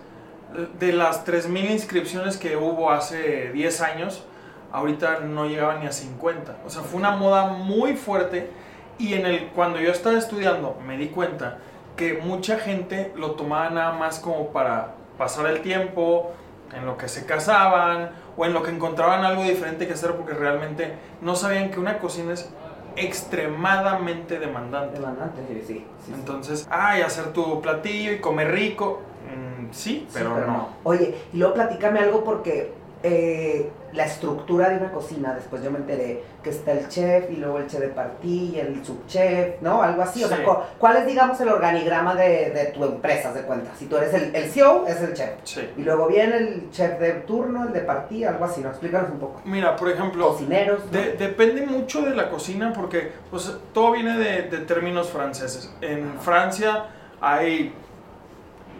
de 0.79 0.93
las 0.93 1.25
3.000 1.25 1.69
inscripciones 1.71 2.37
que 2.37 2.55
hubo 2.55 2.91
hace 2.91 3.51
10 3.51 3.81
años, 3.81 4.23
ahorita 4.71 5.19
no 5.21 5.45
llegaban 5.45 5.81
ni 5.81 5.87
a 5.87 5.91
50. 5.91 6.57
O 6.65 6.69
sea, 6.69 6.81
fue 6.83 6.99
una 6.99 7.11
moda 7.11 7.47
muy 7.47 7.95
fuerte 7.95 8.49
y 8.97 9.13
en 9.13 9.25
el, 9.25 9.47
cuando 9.49 9.79
yo 9.79 9.91
estaba 9.91 10.17
estudiando 10.17 10.77
me 10.85 10.97
di 10.97 11.07
cuenta 11.07 11.59
que 11.95 12.13
mucha 12.13 12.57
gente 12.57 13.11
lo 13.15 13.31
tomaba 13.31 13.69
nada 13.69 13.93
más 13.93 14.19
como 14.19 14.51
para 14.51 14.93
pasar 15.17 15.47
el 15.47 15.61
tiempo, 15.61 16.31
en 16.73 16.85
lo 16.85 16.97
que 16.97 17.07
se 17.07 17.25
casaban 17.25 18.11
o 18.37 18.45
en 18.45 18.53
lo 18.53 18.63
que 18.63 18.71
encontraban 18.71 19.25
algo 19.25 19.43
diferente 19.43 19.87
que 19.87 19.93
hacer 19.93 20.15
porque 20.15 20.33
realmente 20.33 20.93
no 21.21 21.35
sabían 21.35 21.71
que 21.71 21.79
una 21.79 21.99
cocina 21.99 22.33
es 22.33 22.49
extremadamente 22.95 24.39
demandante. 24.39 24.99
Demandante, 24.99 25.41
sí, 25.47 25.63
sí. 26.05 26.13
Entonces, 26.13 26.67
ay, 26.69 27.01
hacer 27.01 27.33
tu 27.33 27.61
platillo 27.61 28.11
y 28.11 28.19
comer 28.19 28.51
rico. 28.51 29.01
mm, 29.25 29.71
sí, 29.71 30.05
Sí, 30.07 30.07
pero, 30.13 30.45
no. 30.45 30.69
Oye, 30.83 31.15
y 31.33 31.37
luego 31.37 31.53
platícame 31.53 31.99
algo 31.99 32.23
porque 32.23 32.73
eh, 33.01 33.69
la 33.93 34.05
estructura 34.05 34.69
de 34.69 34.77
una 34.77 34.91
cocina, 34.91 35.33
después 35.33 35.63
yo 35.63 35.71
me 35.71 35.77
enteré 35.79 36.21
que 36.43 36.49
está 36.49 36.73
el 36.73 36.89
chef 36.89 37.31
y 37.31 37.37
luego 37.37 37.57
el 37.59 37.67
chef 37.67 37.79
de 37.79 37.87
partilla, 37.87 38.61
el 38.63 38.83
subchef, 38.85 39.61
¿no? 39.61 39.81
Algo 39.81 40.01
así. 40.01 40.21
O 40.23 40.27
sea, 40.27 40.37
Sí. 40.37 40.43
¿cuál 40.77 40.97
es, 40.97 41.05
digamos, 41.07 41.39
el 41.39 41.47
organigrama 41.49 42.13
de, 42.15 42.49
de 42.51 42.65
tu 42.73 42.83
empresa, 42.83 43.31
de 43.33 43.41
cuenta? 43.43 43.71
Si 43.77 43.85
tú 43.85 43.95
eres 43.97 44.13
el, 44.13 44.35
el 44.35 44.49
CEO, 44.49 44.85
es 44.85 45.01
el 45.01 45.13
chef. 45.13 45.29
Sí. 45.45 45.61
Y 45.77 45.81
luego 45.83 46.07
viene 46.07 46.37
el 46.37 46.71
chef 46.71 46.99
de 46.99 47.11
turno, 47.13 47.65
el 47.67 47.73
de 47.73 47.79
partida, 47.81 48.29
algo 48.29 48.43
así, 48.45 48.59
¿no? 48.61 48.69
Explícanos 48.69 49.11
un 49.11 49.19
poco. 49.19 49.41
Mira, 49.45 49.75
por 49.77 49.89
ejemplo, 49.89 50.27
Cocineros. 50.29 50.81
¿no? 50.85 50.91
de- 50.91 51.13
depende 51.13 51.65
mucho 51.65 52.01
de 52.01 52.13
la 52.15 52.29
cocina 52.29 52.73
porque 52.73 53.11
pues, 53.31 53.51
todo 53.73 53.93
viene 53.93 54.17
de, 54.17 54.41
de 54.43 54.57
términos 54.59 55.09
franceses. 55.09 55.73
En 55.81 56.19
Francia 56.19 56.85
hay 57.21 57.73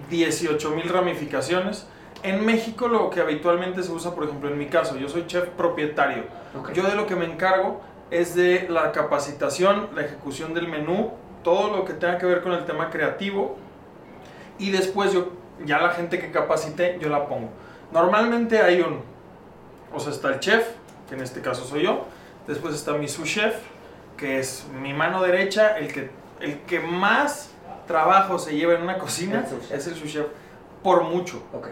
18 0.10 0.72
mil 0.72 0.89
ramificaciones. 0.89 1.88
En 2.23 2.45
México 2.45 2.88
lo 2.88 3.09
que 3.09 3.21
habitualmente 3.21 3.81
se 3.83 3.91
usa, 3.91 4.13
por 4.13 4.25
ejemplo, 4.25 4.49
en 4.49 4.57
mi 4.57 4.67
caso, 4.67 4.97
yo 4.97 5.07
soy 5.07 5.25
chef 5.27 5.47
propietario. 5.49 6.23
Ok. 6.57 6.73
Yo 6.73 6.83
de 6.83 6.95
lo 6.95 7.05
que 7.05 7.15
me 7.15 7.25
encargo 7.25 7.81
es 8.11 8.35
de 8.35 8.67
la 8.69 8.91
capacitación, 8.91 9.89
la 9.95 10.01
ejecución 10.01 10.53
del 10.53 10.67
menú, 10.67 11.11
todo 11.43 11.75
lo 11.75 11.85
que 11.85 11.93
tenga 11.93 12.17
que 12.17 12.25
ver 12.25 12.41
con 12.41 12.53
el 12.53 12.65
tema 12.65 12.89
creativo 12.89 13.57
y 14.57 14.71
después 14.71 15.13
yo, 15.13 15.29
ya 15.65 15.79
la 15.79 15.91
gente 15.91 16.19
que 16.19 16.31
capacité, 16.31 16.97
yo 16.99 17.09
la 17.09 17.27
pongo. 17.27 17.49
Normalmente 17.91 18.59
hay 18.59 18.81
un, 18.81 19.01
o 19.93 19.99
sea, 19.99 20.11
está 20.11 20.29
el 20.29 20.39
chef, 20.39 20.67
que 21.07 21.15
en 21.15 21.21
este 21.21 21.41
caso 21.41 21.63
soy 21.63 21.83
yo, 21.83 22.05
después 22.47 22.75
está 22.75 22.93
mi 22.93 23.07
sous 23.07 23.27
chef, 23.27 23.55
que 24.17 24.39
es 24.39 24.67
mi 24.81 24.93
mano 24.93 25.21
derecha, 25.21 25.77
el 25.77 25.93
que, 25.93 26.11
el 26.41 26.59
que 26.61 26.79
más 26.79 27.51
trabajo 27.88 28.38
se 28.38 28.55
lleva 28.55 28.73
en 28.73 28.81
una 28.83 28.97
cocina, 28.97 29.45
El 29.69 29.77
es 29.77 29.88
el 29.88 29.95
sous 29.95 30.11
chef, 30.11 30.25
por 30.83 31.03
mucho. 31.03 31.41
Ok. 31.53 31.67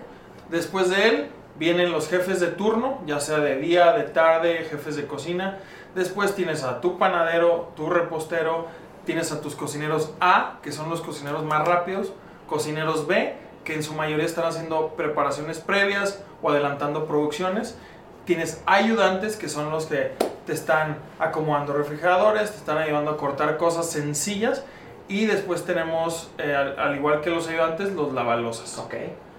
Después 0.50 0.90
de 0.90 1.08
él 1.08 1.28
vienen 1.58 1.92
los 1.92 2.10
jefes 2.10 2.40
de 2.40 2.48
turno, 2.48 3.00
ya 3.06 3.20
sea 3.20 3.40
de 3.40 3.58
día, 3.58 3.94
de 3.94 4.04
tarde, 4.04 4.68
jefes 4.70 4.96
de 4.96 5.08
cocina. 5.08 5.60
Después 5.96 6.36
tienes 6.36 6.64
a 6.64 6.82
tu 6.82 6.98
panadero, 6.98 7.72
tu 7.76 7.90
repostero, 7.90 8.68
tienes 9.06 9.32
a 9.32 9.42
tus 9.42 9.56
cocineros 9.56 10.14
A, 10.20 10.60
que 10.62 10.72
son 10.72 10.90
los 10.90 11.02
cocineros 11.02 11.44
más 11.44 11.68
rápidos, 11.68 12.14
cocineros 12.48 13.08
B, 13.08 13.36
que 13.64 13.74
en 13.74 13.84
su 13.84 13.94
mayoría 13.94 14.26
están 14.26 14.46
haciendo 14.46 14.90
preparaciones 14.96 15.60
previas 15.60 16.24
o 16.42 16.50
adelantando 16.50 17.06
producciones. 17.06 17.78
Tienes 18.26 18.62
ayudantes, 18.66 19.36
que 19.36 19.50
son 19.50 19.72
los 19.72 19.86
que 19.86 20.14
te 20.46 20.54
están 20.54 20.98
acomodando 21.20 21.74
refrigeradores, 21.74 22.52
te 22.52 22.58
están 22.58 22.78
ayudando 22.78 23.12
a 23.12 23.18
cortar 23.18 23.58
cosas 23.58 23.90
sencillas. 23.90 24.64
Y 25.10 25.26
después 25.26 25.66
tenemos, 25.66 26.30
eh, 26.38 26.54
al, 26.54 26.78
al 26.80 26.96
igual 26.96 27.22
que 27.22 27.30
los 27.30 27.48
ayudantes, 27.48 27.94
los 27.94 28.14
lavalosas. 28.14 28.78
Ok. 28.78 28.96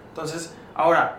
Entonces, 0.09 0.55
ahora, 0.79 1.19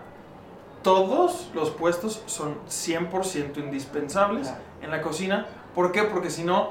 todos 0.82 1.50
los 1.54 1.70
puestos 1.70 2.22
son 2.26 2.56
100% 2.68 3.58
indispensables 3.58 4.48
Claro. 4.48 4.62
en 4.82 4.90
la 4.90 5.02
cocina. 5.02 5.46
¿Por 5.74 5.92
qué? 5.92 6.02
Porque 6.04 6.30
si 6.30 6.42
no, 6.42 6.70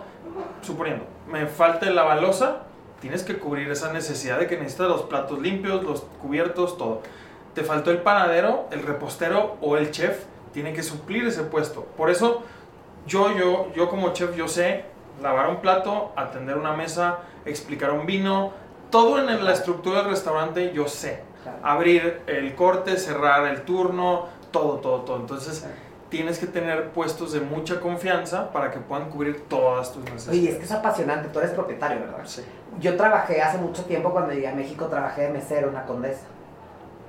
suponiendo, 0.61 1.05
me 1.31 1.45
falta 1.45 1.87
el 1.87 1.95
lavalosa, 1.95 2.63
tienes 2.99 3.23
que 3.23 3.37
cubrir 3.37 3.69
esa 3.71 3.93
necesidad 3.93 4.39
de 4.39 4.47
que 4.47 4.57
necesitas 4.57 4.89
los 4.89 5.03
platos 5.03 5.39
limpios, 5.39 5.83
los 5.83 6.01
cubiertos, 6.21 6.77
todo. 6.77 7.01
Te 7.53 7.63
faltó 7.63 7.91
el 7.91 7.99
panadero, 7.99 8.65
el 8.71 8.81
repostero 8.83 9.57
o 9.61 9.77
el 9.77 9.91
chef, 9.91 10.25
tiene 10.51 10.73
que 10.73 10.83
suplir 10.83 11.25
ese 11.27 11.43
puesto. 11.43 11.83
Por 11.95 12.09
eso, 12.09 12.43
yo, 13.05 13.31
yo, 13.37 13.71
yo 13.73 13.89
como 13.89 14.11
chef, 14.13 14.35
yo 14.35 14.47
sé 14.47 14.85
lavar 15.21 15.49
un 15.49 15.57
plato, 15.57 16.11
atender 16.15 16.57
una 16.57 16.73
mesa, 16.73 17.19
explicar 17.45 17.91
un 17.91 18.05
vino, 18.05 18.51
todo 18.89 19.19
en 19.19 19.45
la 19.45 19.53
estructura 19.53 19.99
del 20.01 20.09
restaurante 20.09 20.71
yo 20.73 20.87
sé. 20.87 21.23
Abrir 21.63 22.21
el 22.27 22.55
corte, 22.55 22.97
cerrar 22.97 23.47
el 23.47 23.61
turno, 23.61 24.27
todo, 24.51 24.79
todo, 24.79 25.01
todo. 25.01 25.17
Entonces, 25.17 25.65
tienes 26.09 26.39
que 26.39 26.47
tener 26.47 26.89
puestos 26.89 27.31
de 27.33 27.39
mucha 27.39 27.79
confianza 27.79 28.51
para 28.51 28.71
que 28.71 28.79
puedan 28.79 29.09
cubrir 29.09 29.41
todas 29.47 29.93
tus 29.93 30.03
necesidades. 30.03 30.39
Oye, 30.39 30.49
es 30.51 30.57
que 30.57 30.63
es 30.63 30.71
apasionante, 30.71 31.29
tú 31.29 31.39
eres 31.39 31.51
propietario, 31.51 31.99
¿verdad? 31.99 32.19
Sí. 32.25 32.43
Yo 32.79 32.97
trabajé 32.97 33.41
hace 33.41 33.57
mucho 33.57 33.85
tiempo 33.85 34.11
cuando 34.11 34.33
llegué 34.33 34.47
a 34.47 34.55
México, 34.55 34.87
trabajé 34.87 35.23
de 35.23 35.29
mesero 35.29 35.69
en 35.69 35.75
la 35.75 35.85
Condesa. 35.85 36.25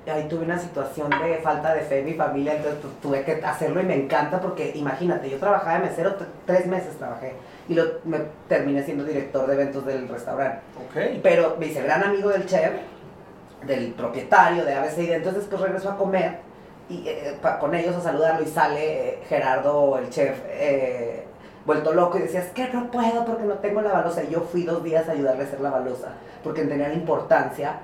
Y 0.07 0.11
ahí 0.11 0.29
tuve 0.29 0.45
una 0.45 0.59
situación 0.59 1.11
de 1.11 1.37
falta 1.43 1.75
de 1.75 1.83
fe 1.83 2.01
en 2.01 2.07
mi 2.07 2.15
familia, 2.15 2.57
entonces 2.57 2.81
pues, 2.81 2.95
tuve 3.03 3.23
que 3.23 3.45
hacerlo 3.45 3.83
y 3.83 3.85
me 3.85 3.95
encanta 3.95 4.41
porque 4.41 4.73
imagínate, 4.75 5.29
yo 5.29 5.39
trabajaba 5.39 5.79
de 5.79 5.89
mesero, 5.91 6.15
tres 6.47 6.67
meses 6.67 6.97
trabajé 6.97 7.35
y 7.69 7.75
lo, 7.75 7.85
me 8.05 8.19
terminé 8.49 8.83
siendo 8.83 9.05
director 9.05 9.47
de 9.47 9.55
eventos 9.55 9.85
del 9.85 10.09
restaurante. 10.09 10.61
Ok. 10.77 11.21
Pero 11.23 11.57
me 11.61 11.67
hice 11.67 11.83
gran 11.83 12.03
amigo 12.03 12.31
del 12.31 12.47
chef, 12.47 12.73
del 13.67 13.93
propietario 13.93 14.65
de 14.65 14.75
ABC 14.75 14.99
y 14.99 15.13
entonces 15.13 15.43
después 15.43 15.61
regreso 15.61 15.91
a 15.91 15.97
comer 15.97 16.39
y 16.89 17.07
eh, 17.07 17.37
pa- 17.41 17.59
con 17.59 17.75
ellos 17.75 17.95
a 17.97 18.01
saludarlo 18.01 18.43
y 18.45 18.49
sale 18.49 19.11
eh, 19.11 19.19
Gerardo, 19.29 19.99
el 19.99 20.09
chef, 20.11 20.39
eh, 20.49 21.25
vuelto 21.67 21.93
loco 21.93 22.19
y 22.19 22.23
decía, 22.23 22.41
es 22.41 22.49
que 22.49 22.69
no 22.73 22.91
puedo 22.91 23.25
porque 23.25 23.45
no 23.45 23.55
tengo 23.55 23.81
la 23.83 23.93
balosa. 23.93 24.25
Y 24.25 24.31
yo 24.31 24.41
fui 24.41 24.65
dos 24.65 24.83
días 24.83 25.09
a 25.09 25.13
ayudarle 25.13 25.45
a 25.45 25.47
hacer 25.47 25.61
la 25.61 25.71
balosa 25.71 26.09
porque 26.43 26.63
entendía 26.63 26.89
la 26.89 26.95
importancia 26.95 27.75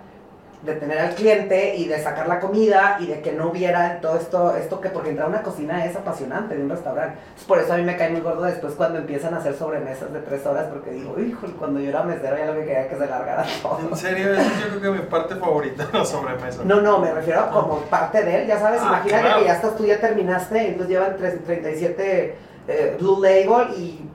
de 0.66 0.74
tener 0.74 0.98
al 0.98 1.14
cliente 1.14 1.76
y 1.76 1.86
de 1.86 2.02
sacar 2.02 2.26
la 2.28 2.40
comida 2.40 2.96
y 3.00 3.06
de 3.06 3.20
que 3.22 3.32
no 3.32 3.48
hubiera 3.50 4.00
todo 4.00 4.16
esto, 4.16 4.56
esto 4.56 4.80
que 4.80 4.90
porque 4.90 5.10
entrar 5.10 5.26
a 5.28 5.30
una 5.30 5.42
cocina 5.42 5.84
es 5.84 5.94
apasionante 5.96 6.56
de 6.56 6.62
un 6.64 6.68
restaurante. 6.68 7.18
Entonces, 7.20 7.46
por 7.46 7.58
eso 7.60 7.72
a 7.72 7.76
mí 7.76 7.84
me 7.84 7.96
cae 7.96 8.10
muy 8.10 8.20
gordo 8.20 8.42
después 8.42 8.74
cuando 8.74 8.98
empiezan 8.98 9.32
a 9.34 9.38
hacer 9.38 9.54
sobremesas 9.54 10.12
de 10.12 10.18
tres 10.20 10.44
horas 10.44 10.66
porque 10.72 10.90
digo, 10.90 11.18
híjole, 11.18 11.52
cuando 11.54 11.78
yo 11.80 11.88
era 11.90 12.02
mesero 12.02 12.36
ya 12.36 12.46
lo 12.46 12.54
que 12.54 12.64
quería 12.66 12.88
que 12.88 12.96
se 12.96 13.06
largara 13.06 13.44
todo. 13.62 13.78
En 13.90 13.96
serio, 13.96 14.32
esa 14.34 14.42
es 14.42 14.60
yo 14.72 14.80
creo 14.80 14.92
que 14.92 14.98
mi 15.00 15.06
parte 15.06 15.36
favorita 15.36 15.86
de 15.86 15.98
la 15.98 16.04
sobremesa. 16.04 16.62
No, 16.64 16.80
no, 16.80 16.98
me 16.98 17.12
refiero 17.12 17.40
a 17.40 17.50
como 17.50 17.78
parte 17.82 18.22
de 18.24 18.42
él, 18.42 18.46
ya 18.48 18.58
sabes, 18.58 18.80
Ah, 18.82 18.86
imagínate 18.88 19.22
claro. 19.22 19.38
que 19.40 19.46
ya 19.46 19.54
estás, 19.54 19.76
tú 19.76 19.86
ya 19.86 20.00
terminaste, 20.00 20.68
entonces 20.68 20.88
llevan 20.88 21.16
tres- 21.16 21.44
37 21.44 22.34
eh, 22.68 22.96
Blue 22.98 23.22
Label 23.22 23.74
y 23.78 24.05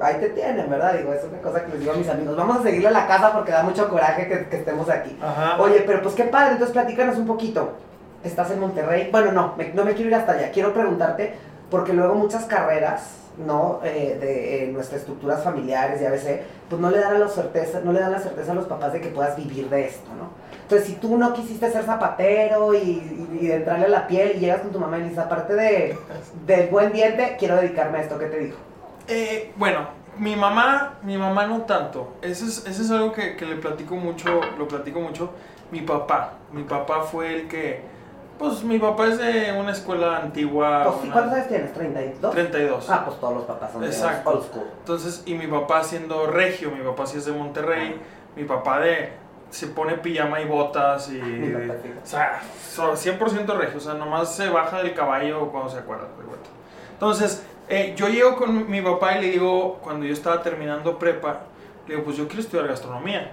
ahí 0.00 0.16
te 0.20 0.30
tienen, 0.30 0.68
¿verdad? 0.70 0.94
Digo, 0.94 1.12
es 1.12 1.24
una 1.24 1.38
cosa 1.40 1.64
que 1.64 1.70
les 1.72 1.80
digo 1.80 1.92
a 1.92 1.96
mis 1.96 2.08
amigos, 2.08 2.36
vamos 2.36 2.58
a 2.58 2.62
seguirle 2.62 2.88
a 2.88 2.92
la 2.92 3.06
casa 3.06 3.32
porque 3.32 3.52
da 3.52 3.62
mucho 3.62 3.88
coraje 3.88 4.26
que, 4.28 4.46
que 4.48 4.56
estemos 4.56 4.88
aquí. 4.90 5.16
Ajá. 5.22 5.60
Oye, 5.60 5.82
pero 5.86 6.02
pues 6.02 6.14
qué 6.14 6.24
padre, 6.24 6.52
entonces 6.52 6.72
platícanos 6.72 7.16
un 7.16 7.26
poquito. 7.26 7.72
Estás 8.24 8.50
en 8.50 8.60
Monterrey, 8.60 9.08
bueno, 9.12 9.32
no, 9.32 9.54
me- 9.56 9.72
no 9.72 9.84
me 9.84 9.94
quiero 9.94 10.08
ir 10.10 10.14
hasta 10.16 10.32
allá, 10.32 10.50
quiero 10.50 10.72
preguntarte, 10.74 11.34
porque 11.70 11.92
luego 11.92 12.14
muchas 12.14 12.44
carreras, 12.46 13.02
¿no? 13.38 13.80
Eh, 13.84 14.16
de 14.20 14.64
eh, 14.64 14.68
nuestras 14.72 15.00
estructuras 15.02 15.42
familiares 15.44 16.00
y 16.00 16.06
a 16.06 16.10
veces, 16.10 16.40
pues 16.68 16.80
no 16.80 16.90
le 16.90 16.98
dan 16.98 17.20
la 17.20 17.28
certeza, 17.28 17.80
no 17.84 17.92
le 17.92 18.00
dan 18.00 18.10
la 18.12 18.18
certeza 18.18 18.52
a 18.52 18.54
los 18.54 18.64
papás 18.66 18.92
de 18.94 19.00
que 19.00 19.08
puedas 19.08 19.36
vivir 19.36 19.68
de 19.68 19.86
esto, 19.86 20.08
¿no? 20.18 20.30
Entonces, 20.62 20.88
si 20.88 20.94
tú 20.94 21.16
no 21.16 21.32
quisiste 21.34 21.70
ser 21.70 21.84
zapatero 21.84 22.74
y, 22.74 22.78
y, 22.78 23.38
y 23.42 23.52
entrarle 23.52 23.84
a 23.86 23.88
la 23.88 24.06
piel 24.08 24.32
y 24.34 24.40
llegas 24.40 24.62
con 24.62 24.72
tu 24.72 24.80
mamá 24.80 24.96
y 24.98 25.02
le 25.02 25.08
dices, 25.10 25.22
aparte 25.24 25.54
de, 25.54 25.96
del 26.46 26.68
buen 26.70 26.92
diente, 26.92 27.36
quiero 27.38 27.56
dedicarme 27.56 27.98
a 27.98 28.02
esto, 28.02 28.18
¿qué 28.18 28.26
te 28.26 28.38
dijo? 28.40 28.56
Eh, 29.08 29.52
bueno, 29.56 29.80
mi 30.18 30.34
mamá, 30.36 30.94
mi 31.02 31.16
mamá 31.16 31.46
no 31.46 31.62
tanto. 31.62 32.14
Eso 32.22 32.44
es, 32.46 32.66
eso 32.66 32.82
es 32.82 32.90
algo 32.90 33.12
que, 33.12 33.36
que 33.36 33.44
le 33.46 33.56
platico 33.56 33.94
mucho, 33.96 34.40
lo 34.58 34.66
platico 34.68 35.00
mucho. 35.00 35.30
Mi 35.70 35.80
papá, 35.82 36.34
mi 36.52 36.62
papá 36.62 37.02
fue 37.02 37.34
el 37.34 37.48
que, 37.48 37.82
pues 38.38 38.62
mi 38.62 38.78
papá 38.78 39.06
es 39.06 39.18
de 39.18 39.52
una 39.58 39.72
escuela 39.72 40.18
antigua. 40.18 40.84
Pues, 40.84 41.04
una- 41.04 41.12
¿Cuántos 41.12 41.34
años 41.34 41.48
tienes? 41.48 41.74
¿32? 41.74 42.30
32. 42.30 42.90
Ah, 42.90 43.04
pues 43.04 43.18
todos 43.20 43.34
los 43.34 43.44
papás 43.44 43.72
son 43.72 43.80
de 43.82 43.86
Exacto. 43.88 44.30
old 44.30 44.44
school. 44.44 44.64
Entonces, 44.78 45.22
y 45.26 45.34
mi 45.34 45.46
papá 45.46 45.82
siendo 45.84 46.26
regio, 46.28 46.70
mi 46.70 46.82
papá 46.84 47.06
sí 47.06 47.18
es 47.18 47.24
de 47.24 47.32
Monterrey, 47.32 48.00
mi 48.36 48.44
papá 48.44 48.80
de, 48.80 49.12
se 49.50 49.68
pone 49.68 49.94
pijama 49.94 50.40
y 50.40 50.44
botas 50.46 51.10
y... 51.10 51.20
O 52.02 52.06
sea, 52.08 52.40
so- 52.72 52.92
100% 52.94 53.56
regio, 53.56 53.78
o 53.78 53.80
sea, 53.80 53.94
nomás 53.94 54.34
se 54.34 54.48
baja 54.48 54.78
del 54.78 54.94
caballo 54.94 55.48
cuando 55.50 55.68
se 55.70 55.78
acuerda. 55.78 56.06
Entonces, 56.92 57.44
eh, 57.68 57.94
yo 57.96 58.08
llego 58.08 58.36
con 58.36 58.70
mi 58.70 58.80
papá 58.82 59.18
y 59.18 59.22
le 59.22 59.30
digo, 59.32 59.78
cuando 59.82 60.06
yo 60.06 60.12
estaba 60.12 60.42
terminando 60.42 60.98
prepa, 60.98 61.40
le 61.86 61.94
digo, 61.94 62.04
pues 62.04 62.16
yo 62.16 62.26
quiero 62.26 62.42
estudiar 62.42 62.68
gastronomía. 62.68 63.32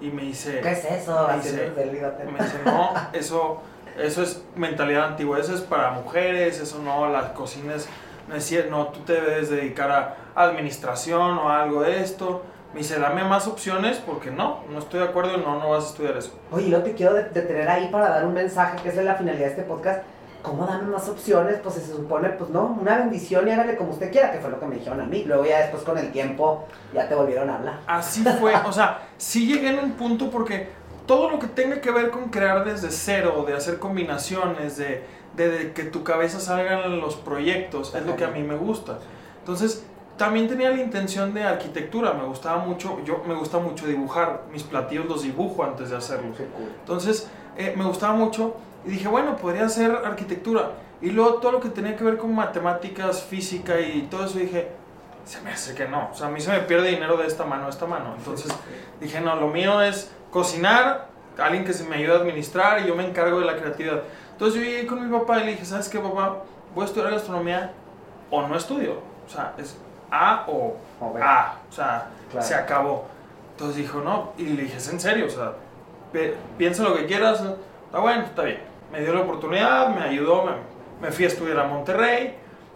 Y 0.00 0.10
me 0.10 0.22
dice... 0.22 0.60
¿Qué 0.60 0.72
es 0.72 0.84
eso? 0.84 1.28
Me 1.28 1.36
dice-. 1.36 1.72
Me 1.76 2.38
dice, 2.38 2.58
no, 2.64 2.90
eso, 3.12 3.60
eso 3.98 4.22
es 4.22 4.42
mentalidad 4.56 5.04
antigua, 5.08 5.38
eso 5.38 5.54
es 5.54 5.60
para 5.60 5.90
mujeres, 5.90 6.58
eso 6.60 6.78
no, 6.82 7.08
la 7.10 7.34
cocina 7.34 7.74
es, 7.74 7.86
no 8.28 8.34
es 8.34 8.50
cier- 8.50 8.68
no, 8.70 8.86
tú 8.88 9.00
te 9.00 9.12
debes 9.12 9.50
dedicar 9.50 9.90
a 9.90 10.16
administración 10.34 11.38
o 11.38 11.48
a 11.50 11.62
algo 11.62 11.82
de 11.82 12.00
esto. 12.00 12.42
Me 12.72 12.78
dice, 12.80 12.98
dame 13.00 13.24
más 13.24 13.46
opciones 13.48 13.98
porque 13.98 14.30
no, 14.30 14.60
no 14.70 14.78
estoy 14.78 15.00
de 15.00 15.06
acuerdo, 15.06 15.36
no, 15.38 15.58
no 15.58 15.70
vas 15.70 15.84
a 15.84 15.88
estudiar 15.88 16.16
eso. 16.16 16.32
Oye, 16.52 16.70
yo 16.70 16.82
te 16.82 16.94
quiero 16.94 17.14
de- 17.14 17.24
detener 17.24 17.68
ahí 17.68 17.88
para 17.90 18.08
dar 18.10 18.24
un 18.24 18.32
mensaje, 18.32 18.80
que 18.82 18.88
esa 18.90 19.00
es 19.00 19.06
la 19.06 19.16
finalidad 19.16 19.46
de 19.46 19.50
este 19.50 19.62
podcast. 19.64 20.02
¿Cómo 20.42 20.66
dame 20.66 20.84
más 20.84 21.08
opciones? 21.08 21.58
Pues 21.62 21.74
se 21.74 21.86
supone, 21.86 22.30
pues 22.30 22.50
no, 22.50 22.78
una 22.80 22.96
bendición 22.96 23.46
y 23.46 23.50
hágale 23.50 23.76
como 23.76 23.90
usted 23.90 24.10
quiera, 24.10 24.32
que 24.32 24.38
fue 24.38 24.50
lo 24.50 24.58
que 24.58 24.66
me 24.66 24.76
dijeron 24.76 25.00
a 25.00 25.04
mí. 25.04 25.24
Luego 25.24 25.44
ya 25.44 25.58
después 25.60 25.82
con 25.82 25.98
el 25.98 26.10
tiempo 26.12 26.66
ya 26.94 27.08
te 27.08 27.14
volvieron 27.14 27.50
a 27.50 27.56
hablar. 27.56 27.80
Así 27.86 28.22
fue, 28.22 28.54
o 28.56 28.72
sea, 28.72 29.08
sí 29.18 29.46
llegué 29.46 29.68
en 29.68 29.78
un 29.78 29.92
punto 29.92 30.30
porque 30.30 30.68
todo 31.06 31.30
lo 31.30 31.38
que 31.38 31.46
tenga 31.46 31.80
que 31.80 31.90
ver 31.90 32.10
con 32.10 32.30
crear 32.30 32.64
desde 32.64 32.90
cero, 32.90 33.44
de 33.46 33.54
hacer 33.54 33.78
combinaciones, 33.78 34.76
de, 34.76 35.04
de, 35.36 35.50
de 35.50 35.72
que 35.72 35.84
tu 35.84 36.04
cabeza 36.04 36.40
salgan 36.40 37.00
los 37.00 37.16
proyectos, 37.16 37.94
es 37.94 38.06
lo 38.06 38.16
que 38.16 38.24
a 38.24 38.28
mí 38.28 38.42
me 38.42 38.56
gusta. 38.56 38.98
Entonces, 39.40 39.84
también 40.16 40.48
tenía 40.48 40.70
la 40.70 40.82
intención 40.82 41.32
de 41.32 41.44
arquitectura, 41.44 42.12
me 42.12 42.24
gustaba 42.24 42.58
mucho, 42.58 42.98
yo 43.04 43.22
me 43.26 43.34
gusta 43.34 43.58
mucho 43.58 43.86
dibujar, 43.86 44.42
mis 44.52 44.62
platillos 44.62 45.06
los 45.06 45.22
dibujo 45.22 45.64
antes 45.64 45.90
de 45.90 45.96
hacerlos. 45.96 46.36
Entonces, 46.80 47.28
eh, 47.56 47.74
me 47.76 47.84
gustaba 47.84 48.12
mucho 48.12 48.54
y 48.84 48.90
dije, 48.90 49.08
bueno, 49.08 49.36
podría 49.36 49.66
hacer 49.66 49.90
arquitectura. 50.04 50.70
Y 51.02 51.10
luego 51.10 51.34
todo 51.34 51.52
lo 51.52 51.60
que 51.60 51.68
tenía 51.70 51.96
que 51.96 52.04
ver 52.04 52.16
con 52.18 52.34
matemáticas, 52.34 53.22
física 53.22 53.80
y 53.80 54.02
todo 54.10 54.24
eso, 54.26 54.38
dije, 54.38 54.68
se 55.24 55.40
me 55.42 55.50
hace 55.52 55.74
que 55.74 55.86
no. 55.88 56.10
O 56.12 56.14
sea, 56.14 56.26
a 56.26 56.30
mí 56.30 56.40
se 56.40 56.50
me 56.50 56.60
pierde 56.60 56.88
dinero 56.88 57.16
de 57.16 57.26
esta 57.26 57.44
mano 57.44 57.66
a 57.66 57.70
esta 57.70 57.86
mano. 57.86 58.14
Entonces 58.16 58.52
dije, 59.00 59.20
no, 59.20 59.36
lo 59.36 59.48
mío 59.48 59.80
es 59.82 60.10
cocinar, 60.30 61.06
alguien 61.38 61.64
que 61.64 61.72
se 61.72 61.84
me 61.84 61.96
ayude 61.96 62.12
a 62.12 62.16
administrar 62.16 62.80
y 62.82 62.86
yo 62.86 62.94
me 62.94 63.06
encargo 63.06 63.40
de 63.40 63.46
la 63.46 63.56
creatividad. 63.56 64.02
Entonces 64.32 64.60
yo 64.60 64.66
llegué 64.66 64.86
con 64.86 65.02
mi 65.06 65.18
papá 65.18 65.40
y 65.40 65.44
le 65.44 65.50
dije, 65.52 65.64
¿sabes 65.64 65.88
qué, 65.88 65.98
papá? 65.98 66.38
Voy 66.74 66.82
a 66.82 66.86
estudiar 66.86 67.10
gastronomía 67.12 67.72
o 68.30 68.46
no 68.46 68.56
estudio. 68.56 68.94
O 69.26 69.30
sea, 69.30 69.54
es 69.58 69.76
A 70.10 70.44
o 70.48 70.76
O 71.00 71.12
B. 71.12 71.20
A. 71.22 71.54
O 71.68 71.72
sea, 71.72 72.08
Claro. 72.30 72.46
se 72.46 72.54
acabó. 72.54 73.04
Entonces 73.52 73.76
dijo, 73.76 74.00
no. 74.00 74.32
Y 74.38 74.44
le 74.44 74.62
dije, 74.64 74.76
¿es 74.76 74.88
en 74.92 75.00
serio? 75.00 75.26
O 75.26 75.30
sea, 75.30 75.52
pi- 76.12 76.32
piensa 76.58 76.82
lo 76.82 76.94
que 76.94 77.06
quieras. 77.06 77.40
Está 77.86 77.98
bueno, 77.98 78.22
está 78.24 78.42
bien. 78.42 78.60
Me 78.92 79.00
dio 79.00 79.14
la 79.14 79.20
oportunidad, 79.20 79.94
me 79.94 80.02
ayudó, 80.02 80.44
me, 80.44 80.52
me 81.00 81.12
fui 81.12 81.24
a 81.24 81.28
estudiar 81.28 81.58
a 81.60 81.64
Monterrey, 81.64 82.34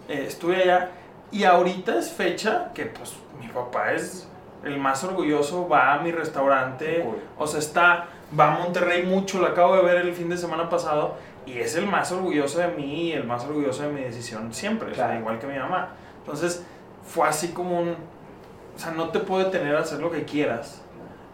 eh, 0.09 0.25
estuve 0.29 0.63
allá. 0.63 0.91
Y 1.31 1.45
ahorita 1.45 1.99
es 1.99 2.11
fecha 2.13 2.71
que 2.75 2.87
pues 2.87 3.15
mi 3.41 3.49
papá 3.49 3.93
es 3.93 4.29
el 4.63 4.79
más 4.79 5.03
orgulloso, 5.05 5.69
va 5.69 5.95
a 5.95 5.99
mi 5.99 6.13
restaurante, 6.13 7.05
o 7.37 7.47
sea, 7.47 7.59
está, 7.59 8.07
va 8.39 8.55
a 8.55 8.59
Monterrey 8.59 9.03
mucho, 9.05 9.39
lo 9.41 9.47
acabo 9.49 9.77
de 9.77 9.83
ver 9.83 9.97
el 9.97 10.15
fin 10.15 10.29
de 10.31 10.37
semana 10.39 10.69
pasado, 10.71 11.17
y 11.45 11.59
es 11.59 11.75
el 11.77 11.87
más 11.87 12.11
orgulloso 12.13 12.61
de 12.61 12.69
mí 12.69 13.09
y 13.09 13.13
el 13.13 13.25
más 13.25 13.45
orgulloso 13.45 13.83
de 13.83 13.89
mi 13.91 14.01
decisión 14.03 14.55
siempre, 14.55 14.93
o 14.93 14.95
sea, 14.95 15.07
Claro. 15.07 15.21
igual 15.21 15.39
que 15.39 15.47
mi 15.49 15.59
mamá. 15.59 15.91
Entonces, 16.21 16.65
fue 17.07 17.29
así 17.29 17.49
como 17.49 17.79
un, 17.81 17.91
o 17.91 18.79
sea, 18.79 18.93
no 18.93 19.11
te 19.11 19.19
puede 19.21 19.47
tener 19.47 19.77
a 19.77 19.81
hacer 19.81 20.01
lo 20.01 20.11
que 20.11 20.25
quieras, 20.25 20.81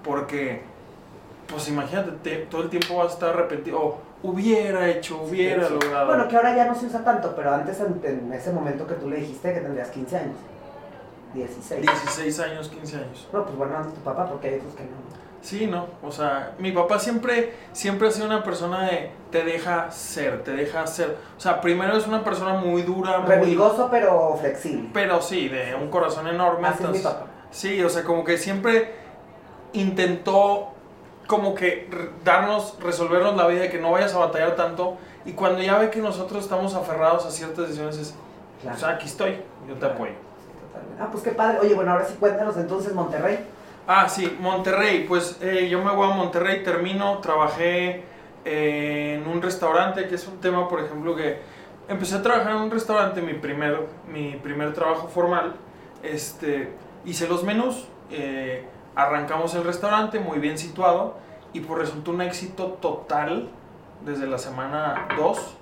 porque, 0.03 0.63
pues 1.47 1.69
imagínate, 1.69 2.11
te- 2.23 2.47
todo 2.47 2.63
el 2.63 2.71
tiempo 2.71 2.97
vas 2.97 3.11
a 3.13 3.15
estar 3.15 3.31
arrepentido, 3.31 3.79
o 3.81 4.01
hubiera 4.23 4.89
hecho, 4.89 5.23
hubiera 5.23 5.67
Sí, 5.67 5.75
sí. 5.81 5.85
logrado. 5.87 6.07
Bueno, 6.07 6.29
que 6.29 6.37
ahora 6.37 6.55
ya 6.57 6.67
no 6.67 6.75
se 6.75 6.87
usa 6.87 7.03
tanto, 7.05 7.35
pero 7.37 7.53
antes 7.55 7.81
en, 7.81 8.01
en 8.05 8.33
ese 8.33 8.53
momento 8.53 8.87
que 8.87 8.95
tú 8.95 9.09
le 9.09 9.17
dijiste 9.17 9.53
que 9.55 9.61
tendrías 9.61 9.89
15 9.91 10.17
años. 10.17 10.37
16. 11.35 11.81
16 11.83 12.41
años, 12.41 12.69
15 12.69 12.97
años. 12.97 13.29
No, 13.33 13.45
pues 13.45 13.57
bueno, 13.57 13.77
antes 13.77 13.95
tu 13.95 14.01
papá, 14.01 14.27
porque 14.29 14.49
hay 14.49 14.55
otros 14.57 14.75
que 14.75 14.83
no. 14.83 15.21
Sí, 15.43 15.67
no, 15.67 15.87
o 16.03 16.11
sea, 16.13 16.53
mi 16.59 16.71
papá 16.71 16.99
siempre, 16.99 17.55
siempre 17.73 18.09
ha 18.09 18.11
sido 18.11 18.27
una 18.27 18.43
persona 18.45 18.83
de, 18.91 19.11
te 19.31 19.43
deja 19.43 19.91
ser, 19.91 20.45
te 20.45 20.51
deja 20.51 20.87
ser. 20.87 21.17
O 21.37 21.41
sea, 21.41 21.63
primero 21.63 21.97
es 21.97 22.07
una 22.07 22.23
persona 22.23 22.55
muy 22.55 22.83
dura, 22.83 23.21
muy, 23.21 23.29
Remilgoso, 23.31 23.89
pero 23.91 24.37
flexible. 24.39 24.91
pero 24.93 25.23
sí, 25.23 25.49
de 25.49 25.75
un 25.75 25.89
corazón 25.89 26.27
enorme. 26.29 26.69
Así 26.69 26.75
es 26.85 26.91
mi 26.91 26.97
entonces- 26.99 27.05
papá. 27.13 27.27
Sí, 27.53 27.83
o 27.83 27.89
sea, 27.89 28.05
como 28.05 28.23
que 28.23 28.37
siempre 28.37 28.93
intentó 29.73 30.73
como 31.31 31.55
que 31.55 31.89
darnos, 32.25 32.77
resolvernos 32.83 33.37
la 33.37 33.47
vida, 33.47 33.61
de 33.61 33.71
que 33.71 33.79
no 33.79 33.93
vayas 33.93 34.13
a 34.17 34.19
batallar 34.19 34.57
tanto. 34.57 34.97
Y 35.25 35.33
cuando 35.35 35.63
ya 35.63 35.79
ve 35.79 35.89
que 35.89 36.01
nosotros 36.01 36.43
estamos 36.43 36.75
aferrados 36.75 37.25
a 37.25 37.31
ciertas 37.31 37.69
decisiones, 37.69 37.99
es, 37.99 38.15
Claro. 38.61 38.77
o 38.77 38.81
sea, 38.81 38.89
aquí 38.91 39.07
estoy, 39.07 39.37
yo 39.69 39.75
te 39.77 39.87
apoyo. 39.87 40.11
Totalmente. 40.67 41.01
Ah, 41.01 41.09
pues 41.13 41.23
qué 41.23 41.31
padre. 41.31 41.61
Oye, 41.61 41.75
bueno, 41.75 41.93
ahora 41.93 42.05
sí 42.05 42.17
cuéntanos 42.19 42.57
entonces 42.57 42.93
Monterrey. 42.93 43.47
Ah, 43.87 44.09
sí, 44.09 44.37
Monterrey. 44.41 45.05
Pues 45.07 45.39
eh, 45.41 45.69
yo 45.71 45.81
me 45.85 45.93
voy 45.93 46.11
a 46.11 46.15
Monterrey, 46.15 46.65
termino, 46.65 47.19
trabajé 47.19 48.03
eh, 48.45 49.21
en 49.23 49.29
un 49.29 49.41
restaurante, 49.41 50.09
que 50.09 50.17
es 50.17 50.27
un 50.27 50.41
tema, 50.41 50.69
por 50.69 50.81
ejemplo, 50.81 51.15
que 51.15 51.39
empecé 51.89 52.17
a 52.17 52.23
trabajar 52.23 52.57
en 52.57 52.63
un 52.63 52.71
restaurante, 52.73 53.23
mi 53.23 53.35
primer, 53.35 53.87
mi 54.09 54.33
primer 54.35 54.75
trabajo 54.75 55.07
formal. 55.07 55.55
Este, 56.03 56.73
hice 57.05 57.29
los 57.29 57.45
menús, 57.45 57.87
eh, 58.11 58.65
arrancamos 58.95 59.55
el 59.55 59.65
restaurante 59.65 60.19
muy 60.21 60.39
bien 60.39 60.59
situado 60.59 61.17
y 61.53 61.61
pues 61.61 61.81
resultó 61.81 62.13
un 62.13 62.21
éxito 62.23 62.79
total 62.81 63.49
desde 64.05 64.27
la 64.27 64.39
semana 64.39 65.09
2. 65.17 65.57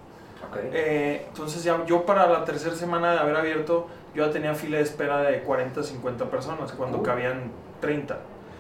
Eh, 0.73 1.27
entonces 1.29 1.63
ya 1.65 1.85
yo 1.85 2.07
para 2.07 2.27
la 2.27 2.45
tercera 2.45 2.75
semana 2.75 3.13
de 3.13 3.19
haber 3.19 3.37
abierto, 3.37 3.87
yo 4.15 4.27
ya 4.27 4.33
tenía 4.33 4.55
fila 4.55 4.79
de 4.79 4.83
espera 4.83 5.19
de 5.19 5.43
40, 5.43 5.83
50 5.83 6.31
personas, 6.31 6.73
cuando 6.73 7.03
cabían 7.03 7.51
30. 7.81 8.19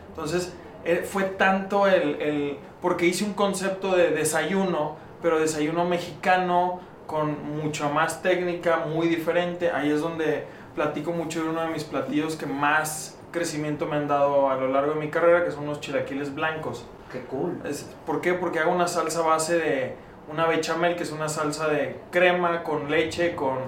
Entonces 0.08 0.54
eh, 0.84 1.06
fue 1.08 1.24
tanto 1.24 1.86
el, 1.86 2.20
el, 2.20 2.58
porque 2.82 3.06
hice 3.06 3.24
un 3.24 3.34
concepto 3.34 3.96
de 3.96 4.10
desayuno, 4.10 4.96
pero 5.22 5.38
desayuno 5.38 5.84
mexicano 5.84 6.80
con 7.06 7.56
mucha 7.56 7.88
más 7.88 8.22
técnica, 8.22 8.84
muy 8.86 9.08
diferente. 9.08 9.70
Ahí 9.70 9.90
es 9.90 10.00
donde 10.00 10.46
platico 10.74 11.12
mucho 11.12 11.42
de 11.42 11.48
uno 11.48 11.62
de 11.62 11.68
mis 11.68 11.84
platillos 11.84 12.36
que 12.36 12.46
más 12.46 13.17
crecimiento 13.30 13.86
me 13.86 13.96
han 13.96 14.08
dado 14.08 14.50
a 14.50 14.56
lo 14.56 14.68
largo 14.68 14.94
de 14.94 15.00
mi 15.00 15.08
carrera, 15.08 15.44
que 15.44 15.50
son 15.50 15.66
los 15.66 15.80
chilaquiles 15.80 16.34
blancos. 16.34 16.86
Qué 17.12 17.22
cool. 17.22 17.60
Es, 17.64 17.88
¿Por 18.06 18.20
qué? 18.20 18.34
Porque 18.34 18.58
hago 18.58 18.72
una 18.72 18.88
salsa 18.88 19.22
base 19.22 19.58
de 19.58 19.96
una 20.30 20.46
bechamel, 20.46 20.96
que 20.96 21.02
es 21.02 21.12
una 21.12 21.28
salsa 21.28 21.68
de 21.68 22.00
crema 22.10 22.62
con 22.62 22.90
leche, 22.90 23.34
con, 23.34 23.58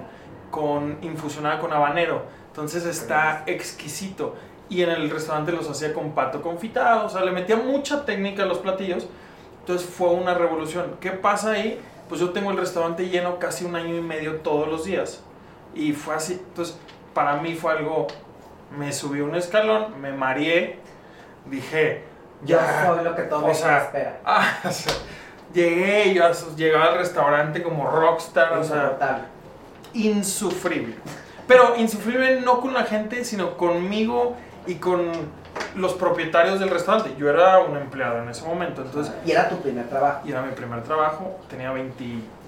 con 0.51 0.97
infusionada 1.01 1.59
con 1.59 1.73
habanero. 1.73 2.23
Entonces 2.47 2.85
está 2.85 3.43
exquisito. 3.47 4.35
Y 4.69 4.83
en 4.83 4.89
el 4.89 5.09
restaurante 5.09 5.51
los 5.51 5.69
hacía 5.69 5.93
con 5.93 6.11
pato 6.11 6.41
confitado, 6.41 7.05
o 7.07 7.09
sea, 7.09 7.25
le 7.25 7.31
metía 7.31 7.57
mucha 7.57 8.05
técnica 8.05 8.43
a 8.43 8.45
los 8.45 8.59
platillos. 8.59 9.07
Entonces 9.61 9.87
fue 9.87 10.09
una 10.09 10.33
revolución. 10.33 10.95
¿Qué 10.99 11.11
pasa 11.11 11.51
ahí? 11.51 11.79
Pues 12.07 12.21
yo 12.21 12.31
tengo 12.31 12.51
el 12.51 12.57
restaurante 12.57 13.09
lleno 13.09 13.39
casi 13.39 13.65
un 13.65 13.75
año 13.75 13.95
y 13.95 14.01
medio 14.01 14.37
todos 14.37 14.67
los 14.67 14.85
días. 14.85 15.23
Y 15.75 15.93
fue 15.93 16.15
así. 16.15 16.33
Entonces, 16.33 16.77
para 17.13 17.41
mí 17.41 17.55
fue 17.55 17.73
algo. 17.73 18.07
Me 18.77 18.93
subí 18.93 19.21
un 19.21 19.35
escalón, 19.35 19.99
me 20.01 20.11
mareé, 20.11 20.79
dije. 21.45 22.03
Yo 22.43 22.57
soy 22.85 23.03
lo 23.03 23.15
que 23.15 23.23
todo 23.23 23.45
o 23.45 23.53
sea, 23.53 23.83
espera. 23.83 24.19
Ah, 24.25 24.59
o 24.63 24.71
sea, 24.71 24.93
llegué, 25.53 26.13
yo 26.13 26.23
llegaba 26.55 26.85
al 26.85 26.97
restaurante 26.97 27.61
como 27.61 27.89
rockstar, 27.89 28.53
o 28.53 28.63
sea, 28.63 28.97
insufrible. 29.93 30.95
Pero 31.47 31.75
insufrible 31.77 32.41
no 32.41 32.61
con 32.61 32.73
la 32.73 32.83
gente, 32.83 33.25
sino 33.25 33.57
conmigo 33.57 34.37
y 34.65 34.75
con 34.75 35.11
los 35.75 35.93
propietarios 35.93 36.59
del 36.59 36.69
restaurante. 36.69 37.13
Yo 37.17 37.29
era 37.29 37.59
un 37.59 37.77
empleado 37.77 38.21
en 38.21 38.29
ese 38.29 38.45
momento, 38.45 38.81
entonces... 38.83 39.13
Y 39.25 39.31
era 39.31 39.49
tu 39.49 39.57
primer 39.57 39.87
trabajo. 39.87 40.21
Y 40.25 40.31
era 40.31 40.41
mi 40.41 40.53
primer 40.53 40.83
trabajo, 40.83 41.39
tenía 41.49 41.71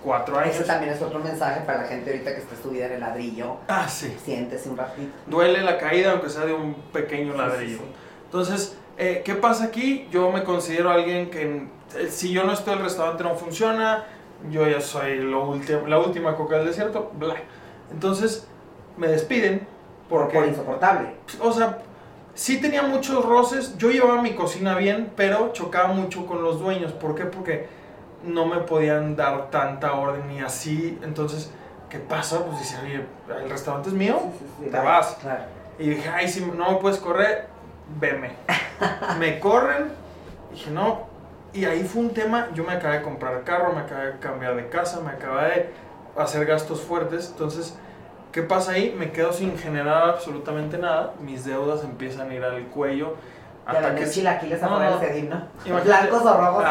24 0.03 0.39
años. 0.39 0.55
Ese 0.55 0.63
también 0.65 0.93
es 0.93 1.01
otro 1.01 1.19
mensaje 1.19 1.61
para 1.61 1.81
la 1.81 1.87
gente 1.87 2.11
ahorita 2.11 2.33
que 2.33 2.41
está 2.41 2.55
subida 2.61 2.85
en 2.87 2.93
el 2.93 2.99
ladrillo. 2.99 3.57
Ah, 3.67 3.87
sí. 3.87 4.15
Siéntese 4.23 4.69
un 4.69 4.77
ratito. 4.77 5.11
Duele 5.27 5.61
la 5.61 5.77
caída, 5.77 6.11
aunque 6.11 6.29
sea 6.29 6.45
de 6.45 6.53
un 6.53 6.75
pequeño 6.91 7.35
ladrillo. 7.35 7.79
Entonces, 8.25 8.77
eh, 8.97 9.21
¿qué 9.23 9.35
pasa 9.35 9.65
aquí? 9.65 10.07
Yo 10.11 10.31
me 10.31 10.43
considero 10.43 10.91
alguien 10.91 11.29
que 11.29 11.67
eh, 11.95 12.07
si 12.09 12.31
yo 12.31 12.43
no 12.43 12.53
estoy, 12.53 12.73
el 12.73 12.83
restaurante 12.83 13.23
no 13.23 13.35
funciona, 13.35 14.05
yo 14.49 14.67
ya 14.67 14.81
soy 14.81 15.19
lo 15.19 15.59
la 15.87 15.99
última 15.99 16.35
coca 16.35 16.57
del 16.57 16.67
desierto, 16.67 17.11
bla. 17.17 17.35
Entonces, 17.91 18.47
me 18.97 19.07
despiden. 19.07 19.67
Porque, 20.09 20.37
por 20.37 20.47
insoportable. 20.47 21.15
O 21.39 21.51
sea, 21.51 21.79
sí 22.33 22.59
tenía 22.59 22.83
muchos 22.83 23.25
roces, 23.25 23.77
yo 23.77 23.89
llevaba 23.89 24.21
mi 24.21 24.33
cocina 24.35 24.75
bien, 24.75 25.11
pero 25.15 25.53
chocaba 25.53 25.87
mucho 25.87 26.25
con 26.25 26.43
los 26.43 26.59
dueños. 26.59 26.91
¿Por 26.91 27.15
qué? 27.15 27.23
Porque 27.23 27.67
no 28.23 28.45
me 28.45 28.57
podían 28.57 29.15
dar 29.15 29.49
tanta 29.49 29.93
orden 29.93 30.27
ni 30.27 30.41
así. 30.41 30.99
Entonces, 31.03 31.51
¿qué 31.89 31.99
pasa? 31.99 32.45
Pues 32.45 32.59
dice, 32.59 32.77
oye, 32.83 33.05
el 33.43 33.49
restaurante 33.49 33.89
es 33.89 33.95
mío, 33.95 34.19
te 34.59 34.77
vas. 34.77 35.17
Y 35.79 35.89
dije, 35.89 36.09
ay, 36.09 36.27
si 36.27 36.41
no 36.41 36.71
me 36.71 36.77
puedes 36.77 36.99
correr, 36.99 37.47
veme. 37.99 38.31
me 39.19 39.39
corren, 39.39 39.91
dije, 40.51 40.71
no. 40.71 41.11
Y 41.53 41.65
ahí 41.65 41.83
fue 41.83 42.01
un 42.01 42.13
tema, 42.13 42.47
yo 42.53 42.63
me 42.63 42.73
acabé 42.73 42.97
de 42.97 43.03
comprar 43.03 43.43
carro, 43.43 43.73
me 43.73 43.81
acabé 43.81 44.13
de 44.13 44.19
cambiar 44.19 44.55
de 44.55 44.69
casa, 44.69 45.01
me 45.01 45.11
acabé 45.11 45.49
de 45.49 45.69
hacer 46.17 46.45
gastos 46.45 46.81
fuertes. 46.81 47.29
Entonces, 47.29 47.77
¿Qué 48.33 48.41
pasa 48.41 48.71
ahí? 48.71 48.95
Me 48.97 49.11
quedo 49.11 49.31
sin 49.31 49.55
generar 49.59 50.09
absolutamente 50.09 50.79
nada, 50.79 51.13
mis 51.21 51.45
deudas 51.45 51.83
empiezan 51.83 52.31
a 52.31 52.33
ir 52.33 52.43
al 52.43 52.63
cuello. 52.63 53.13
Ataques, 53.65 54.13
chilaquiles 54.13 54.61
no, 54.61 54.79
no, 54.79 54.79
¿no? 54.79 55.83
Blancos 55.83 56.21
o 56.21 56.37
rojos. 56.37 56.65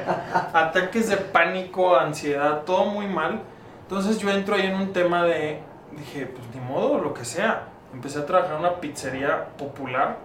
ataques 0.52 1.08
de 1.10 1.16
pánico, 1.16 1.96
ansiedad, 1.96 2.62
todo 2.62 2.86
muy 2.86 3.06
mal. 3.06 3.42
Entonces 3.82 4.18
yo 4.18 4.30
entro 4.30 4.54
ahí 4.54 4.66
en 4.66 4.74
un 4.74 4.92
tema 4.92 5.24
de, 5.24 5.60
dije, 5.92 6.26
pues 6.26 6.46
ni 6.54 6.60
modo, 6.60 6.98
lo 6.98 7.12
que 7.12 7.24
sea. 7.24 7.64
Empecé 7.92 8.20
a 8.20 8.26
trabajar 8.26 8.54
en 8.54 8.60
una 8.60 8.80
pizzería 8.80 9.48
popular 9.56 10.16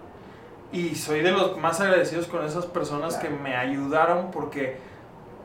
y 0.72 0.96
soy 0.96 1.22
de 1.22 1.32
los 1.32 1.58
más 1.58 1.80
agradecidos 1.80 2.28
con 2.28 2.46
esas 2.46 2.66
personas 2.66 3.18
que 3.18 3.30
me 3.30 3.56
ayudaron 3.56 4.32
porque, 4.32 4.78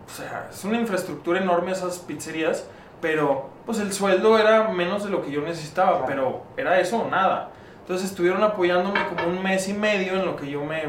o 0.07 0.11
sea, 0.11 0.49
es 0.51 0.65
una 0.65 0.79
infraestructura 0.79 1.41
enorme 1.41 1.73
esas 1.73 1.99
pizzerías 1.99 2.65
pero 3.01 3.51
pues 3.65 3.79
el 3.79 3.93
sueldo 3.93 4.39
era 4.39 4.69
menos 4.69 5.05
de 5.05 5.11
lo 5.11 5.23
que 5.23 5.31
yo 5.31 5.43
necesitaba, 5.43 6.05
pero 6.07 6.43
era 6.57 6.81
eso 6.81 6.99
o 6.99 7.09
nada. 7.09 7.51
Entonces 7.89 8.11
estuvieron 8.11 8.43
apoyándome 8.43 9.01
como 9.07 9.29
un 9.29 9.43
mes 9.43 9.67
y 9.67 9.73
medio 9.73 10.13
en 10.13 10.27
lo 10.27 10.37
que 10.37 10.51
yo 10.51 10.63
me 10.63 10.83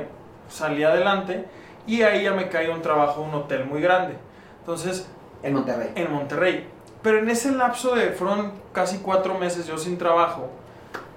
salí 0.49 0.83
adelante 0.83 1.45
y 1.87 2.01
ahí 2.01 2.25
ya 2.25 2.33
me 2.33 2.49
caí 2.49 2.67
un 2.67 2.81
trabajo 2.81 3.23
en 3.23 3.29
un 3.29 3.35
hotel 3.35 3.63
muy 3.63 3.79
grande. 3.79 4.15
Entonces... 4.59 5.09
En 5.41 5.53
Monterrey. 5.53 5.91
En 5.95 6.11
Monterrey. 6.11 6.67
Pero 7.01 7.19
en 7.19 7.29
ese 7.29 7.53
lapso 7.53 7.95
de, 7.95 8.09
fueron 8.09 8.51
casi 8.73 8.97
cuatro 8.97 9.39
meses 9.39 9.65
yo 9.65 9.77
sin 9.77 9.97
trabajo, 9.97 10.49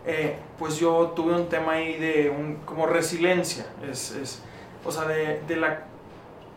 eh, 0.06 0.36
pues 0.56 0.76
yo 0.78 1.14
tuve 1.16 1.34
un 1.34 1.48
tema 1.48 1.72
ahí 1.72 1.98
de 1.98 2.30
un, 2.30 2.58
como 2.64 2.86
resiliencia. 2.86 3.66
Es, 3.90 4.12
es, 4.12 4.40
o 4.84 4.92
sea, 4.92 5.06
de, 5.06 5.40
de 5.48 5.56
la 5.56 5.80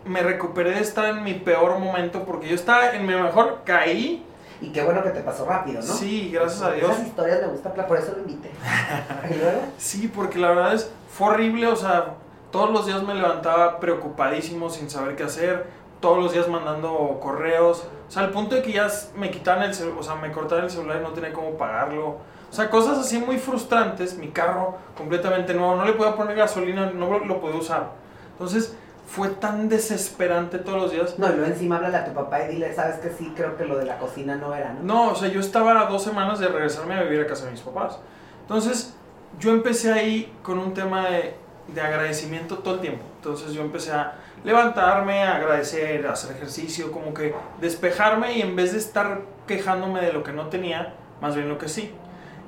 me 0.05 0.21
recuperé 0.21 0.69
de 0.69 0.81
estar 0.81 1.05
en 1.05 1.23
mi 1.23 1.33
peor 1.33 1.79
momento 1.79 2.25
porque 2.25 2.47
yo 2.47 2.53
estaba 2.53 2.91
en 2.91 3.07
mi 3.07 3.15
mejor, 3.15 3.61
caí. 3.65 4.23
Y 4.65 4.69
qué 4.71 4.83
bueno 4.83 5.03
que 5.03 5.11
te 5.11 5.21
pasó 5.21 5.45
rápido, 5.45 5.79
¿no? 5.79 5.93
Sí, 5.93 6.31
gracias 6.33 6.61
a 6.63 6.71
Dios. 6.71 6.89
Esas 6.89 7.05
historias 7.05 7.41
me 7.41 7.47
gustan, 7.49 7.73
por 7.87 7.97
eso 7.97 8.13
lo 8.13 8.19
invité. 8.19 8.49
¿Y 9.29 9.35
luego? 9.35 9.61
Sí, 9.77 10.07
porque 10.07 10.39
la 10.39 10.49
verdad 10.49 10.73
es, 10.73 10.89
fue 11.11 11.27
horrible, 11.27 11.67
o 11.67 11.75
sea, 11.75 12.15
todos 12.51 12.71
los 12.71 12.87
días 12.87 13.03
me 13.03 13.13
levantaba 13.13 13.79
preocupadísimo, 13.79 14.71
sin 14.71 14.89
saber 14.89 15.15
qué 15.15 15.23
hacer, 15.23 15.67
todos 15.99 16.17
los 16.17 16.33
días 16.33 16.47
mandando 16.47 17.19
correos, 17.21 17.85
o 18.07 18.11
sea, 18.11 18.23
al 18.23 18.31
punto 18.31 18.55
de 18.55 18.63
que 18.63 18.71
ya 18.71 18.87
me 19.15 19.29
quitaban 19.29 19.61
el 19.63 19.75
celular, 19.75 19.99
o 19.99 20.03
sea, 20.03 20.15
me 20.15 20.31
cortaban 20.31 20.65
el 20.65 20.71
celular 20.71 20.97
y 20.99 21.03
no 21.03 21.09
tenía 21.11 21.31
cómo 21.31 21.51
pagarlo. 21.51 22.17
O 22.49 22.53
sea, 22.55 22.69
cosas 22.69 22.97
así 22.97 23.19
muy 23.19 23.37
frustrantes, 23.37 24.17
mi 24.17 24.29
carro 24.29 24.77
completamente 24.97 25.53
nuevo, 25.53 25.75
no 25.75 25.85
le 25.85 25.93
podía 25.93 26.15
poner 26.15 26.35
gasolina, 26.35 26.89
no 26.91 27.19
lo 27.19 27.39
podía 27.39 27.57
usar. 27.57 27.91
Entonces, 28.31 28.75
fue 29.05 29.29
tan 29.29 29.69
desesperante 29.69 30.57
todos 30.59 30.81
los 30.81 30.91
días. 30.91 31.19
No, 31.19 31.27
y 31.27 31.35
luego 31.35 31.45
encima 31.45 31.77
háblale 31.77 31.97
a 31.97 32.05
tu 32.05 32.13
papá 32.13 32.43
y 32.43 32.53
dile, 32.53 32.73
sabes 32.73 32.97
que 32.97 33.09
sí, 33.09 33.31
creo 33.35 33.55
que 33.55 33.65
lo 33.65 33.77
de 33.77 33.85
la 33.85 33.97
cocina 33.97 34.35
no 34.35 34.53
era, 34.53 34.73
¿no? 34.73 34.81
No, 34.81 35.11
o 35.11 35.15
sea, 35.15 35.29
yo 35.29 35.39
estaba 35.39 35.79
a 35.79 35.85
dos 35.85 36.03
semanas 36.03 36.39
de 36.39 36.47
regresarme 36.47 36.95
a 36.95 37.03
vivir 37.03 37.21
a 37.21 37.27
casa 37.27 37.45
de 37.45 37.51
mis 37.51 37.61
papás. 37.61 37.99
Entonces, 38.41 38.95
yo 39.39 39.51
empecé 39.51 39.91
ahí 39.91 40.33
con 40.41 40.57
un 40.59 40.73
tema 40.73 41.09
de, 41.09 41.35
de 41.67 41.81
agradecimiento 41.81 42.59
todo 42.59 42.75
el 42.75 42.79
tiempo. 42.81 43.03
Entonces, 43.17 43.53
yo 43.53 43.61
empecé 43.61 43.91
a 43.91 44.15
levantarme, 44.43 45.23
a 45.23 45.35
agradecer, 45.35 46.05
a 46.07 46.13
hacer 46.13 46.35
ejercicio, 46.35 46.91
como 46.91 47.13
que 47.13 47.33
despejarme 47.61 48.37
y 48.37 48.41
en 48.41 48.55
vez 48.55 48.73
de 48.73 48.79
estar 48.79 49.21
quejándome 49.47 50.01
de 50.01 50.13
lo 50.13 50.23
que 50.23 50.31
no 50.31 50.47
tenía, 50.47 50.93
más 51.21 51.35
bien 51.35 51.49
lo 51.49 51.57
que 51.57 51.67
sí. 51.67 51.91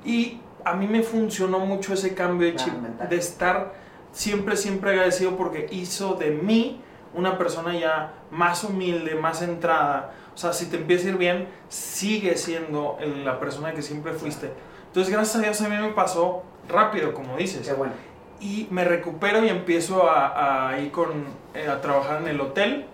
Y 0.05 0.39
a 0.63 0.73
mí 0.73 0.87
me 0.87 1.03
funcionó 1.03 1.59
mucho 1.59 1.93
ese 1.93 2.13
cambio 2.13 2.47
de 2.47 2.55
chip, 2.55 2.73
de 2.73 3.15
estar 3.15 3.73
siempre, 4.17 4.57
siempre 4.57 4.91
agradecido 4.91 5.37
porque 5.37 5.67
hizo 5.69 6.15
de 6.15 6.31
mí 6.31 6.81
una 7.13 7.37
persona 7.37 7.77
ya 7.77 8.13
más 8.31 8.63
humilde, 8.63 9.13
más 9.13 9.39
centrada. 9.39 10.11
O 10.33 10.37
sea, 10.37 10.53
si 10.53 10.65
te 10.65 10.77
empieza 10.77 11.07
a 11.07 11.11
ir 11.11 11.17
bien, 11.17 11.47
sigue 11.69 12.35
siendo 12.35 12.97
la 13.23 13.39
persona 13.39 13.73
que 13.73 13.83
siempre 13.83 14.13
fuiste. 14.13 14.51
Entonces, 14.87 15.13
gracias 15.13 15.35
a 15.35 15.41
Dios 15.43 15.61
a 15.61 15.69
mí 15.69 15.75
me 15.77 15.93
pasó 15.93 16.43
rápido, 16.67 17.13
como 17.13 17.37
dices. 17.37 17.67
Qué 17.67 17.73
bueno. 17.73 17.93
Y 18.39 18.67
me 18.71 18.85
recupero 18.85 19.45
y 19.45 19.49
empiezo 19.49 20.09
a, 20.09 20.69
a 20.69 20.79
ir 20.79 20.91
con, 20.91 21.25
eh, 21.53 21.67
a 21.67 21.79
trabajar 21.79 22.21
en 22.23 22.27
el 22.27 22.41
hotel. 22.41 22.87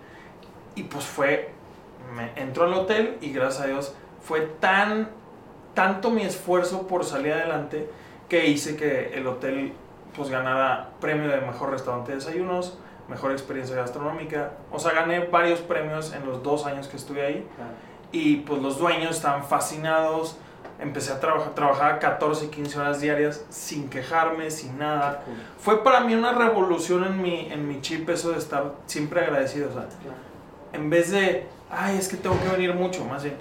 Y 0.75 0.83
pues 0.83 1.05
fue, 1.05 1.51
me 2.13 2.31
entro 2.35 2.65
al 2.65 2.73
hotel 2.73 3.17
y 3.21 3.31
gracias 3.31 3.63
a 3.63 3.67
Dios 3.67 3.95
fue 4.21 4.41
tan, 4.59 5.09
tanto 5.73 6.09
mi 6.09 6.23
esfuerzo 6.23 6.85
por 6.85 7.05
salir 7.05 7.31
adelante 7.31 7.89
que 8.27 8.47
hice 8.47 8.75
que 8.75 9.13
el 9.13 9.27
hotel 9.27 9.73
pues 10.15 10.29
ganara 10.29 10.89
premio 10.99 11.29
de 11.29 11.41
mejor 11.41 11.71
restaurante 11.71 12.11
de 12.11 12.17
desayunos, 12.17 12.77
mejor 13.07 13.31
experiencia 13.31 13.75
gastronómica. 13.75 14.51
O 14.71 14.79
sea, 14.79 14.93
gané 14.93 15.25
varios 15.25 15.59
premios 15.59 16.13
en 16.13 16.25
los 16.25 16.43
dos 16.43 16.65
años 16.65 16.87
que 16.87 16.97
estuve 16.97 17.25
ahí. 17.25 17.47
Y 18.11 18.37
pues 18.37 18.61
los 18.61 18.77
dueños 18.77 19.15
estaban 19.15 19.43
fascinados. 19.43 20.37
Empecé 20.79 21.13
a 21.13 21.19
trabajar, 21.19 21.53
trabajar 21.53 21.99
14 21.99 22.45
y 22.45 22.47
15 22.49 22.79
horas 22.79 23.01
diarias 23.01 23.45
sin 23.49 23.89
quejarme, 23.89 24.51
sin 24.51 24.77
nada. 24.77 25.23
Fue 25.59 25.83
para 25.83 26.01
mí 26.01 26.13
una 26.13 26.33
revolución 26.33 27.03
en 27.05 27.21
mi, 27.21 27.51
en 27.51 27.67
mi 27.67 27.81
chip 27.81 28.09
eso 28.09 28.31
de 28.31 28.37
estar 28.37 28.73
siempre 28.85 29.21
agradecido. 29.21 29.69
O 29.69 29.73
sea, 29.73 29.87
en 30.73 30.89
vez 30.89 31.11
de, 31.11 31.47
ay, 31.69 31.97
es 31.97 32.07
que 32.07 32.17
tengo 32.17 32.39
que 32.41 32.49
venir 32.49 32.73
mucho, 32.73 33.05
más 33.05 33.23
bien, 33.23 33.35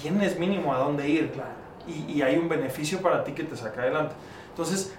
tienes 0.00 0.38
mínimo 0.38 0.74
a 0.74 0.78
dónde 0.78 1.08
ir. 1.08 1.32
Y, 1.86 2.12
y 2.12 2.22
hay 2.22 2.36
un 2.36 2.48
beneficio 2.48 3.00
para 3.02 3.24
ti 3.24 3.32
que 3.32 3.44
te 3.44 3.56
saca 3.56 3.82
adelante. 3.82 4.14
Entonces, 4.48 4.94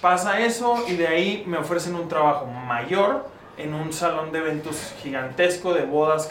Pasa 0.00 0.40
eso 0.40 0.84
y 0.88 0.96
de 0.96 1.06
ahí 1.06 1.44
me 1.46 1.58
ofrecen 1.58 1.94
un 1.94 2.08
trabajo 2.08 2.46
mayor 2.46 3.26
en 3.56 3.74
un 3.74 3.92
salón 3.92 4.32
de 4.32 4.38
eventos 4.38 4.94
gigantesco 5.02 5.72
de 5.72 5.84
bodas. 5.84 6.28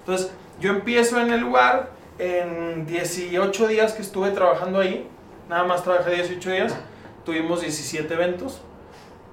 Entonces 0.00 0.32
yo 0.60 0.70
empiezo 0.70 1.20
en 1.20 1.32
el 1.32 1.40
lugar 1.40 1.90
en 2.18 2.86
18 2.86 3.66
días 3.66 3.94
que 3.94 4.02
estuve 4.02 4.30
trabajando 4.30 4.80
ahí, 4.80 5.08
nada 5.48 5.64
más 5.64 5.82
trabajé 5.82 6.14
18 6.14 6.50
días, 6.50 6.76
tuvimos 7.24 7.62
17 7.62 8.12
eventos, 8.12 8.60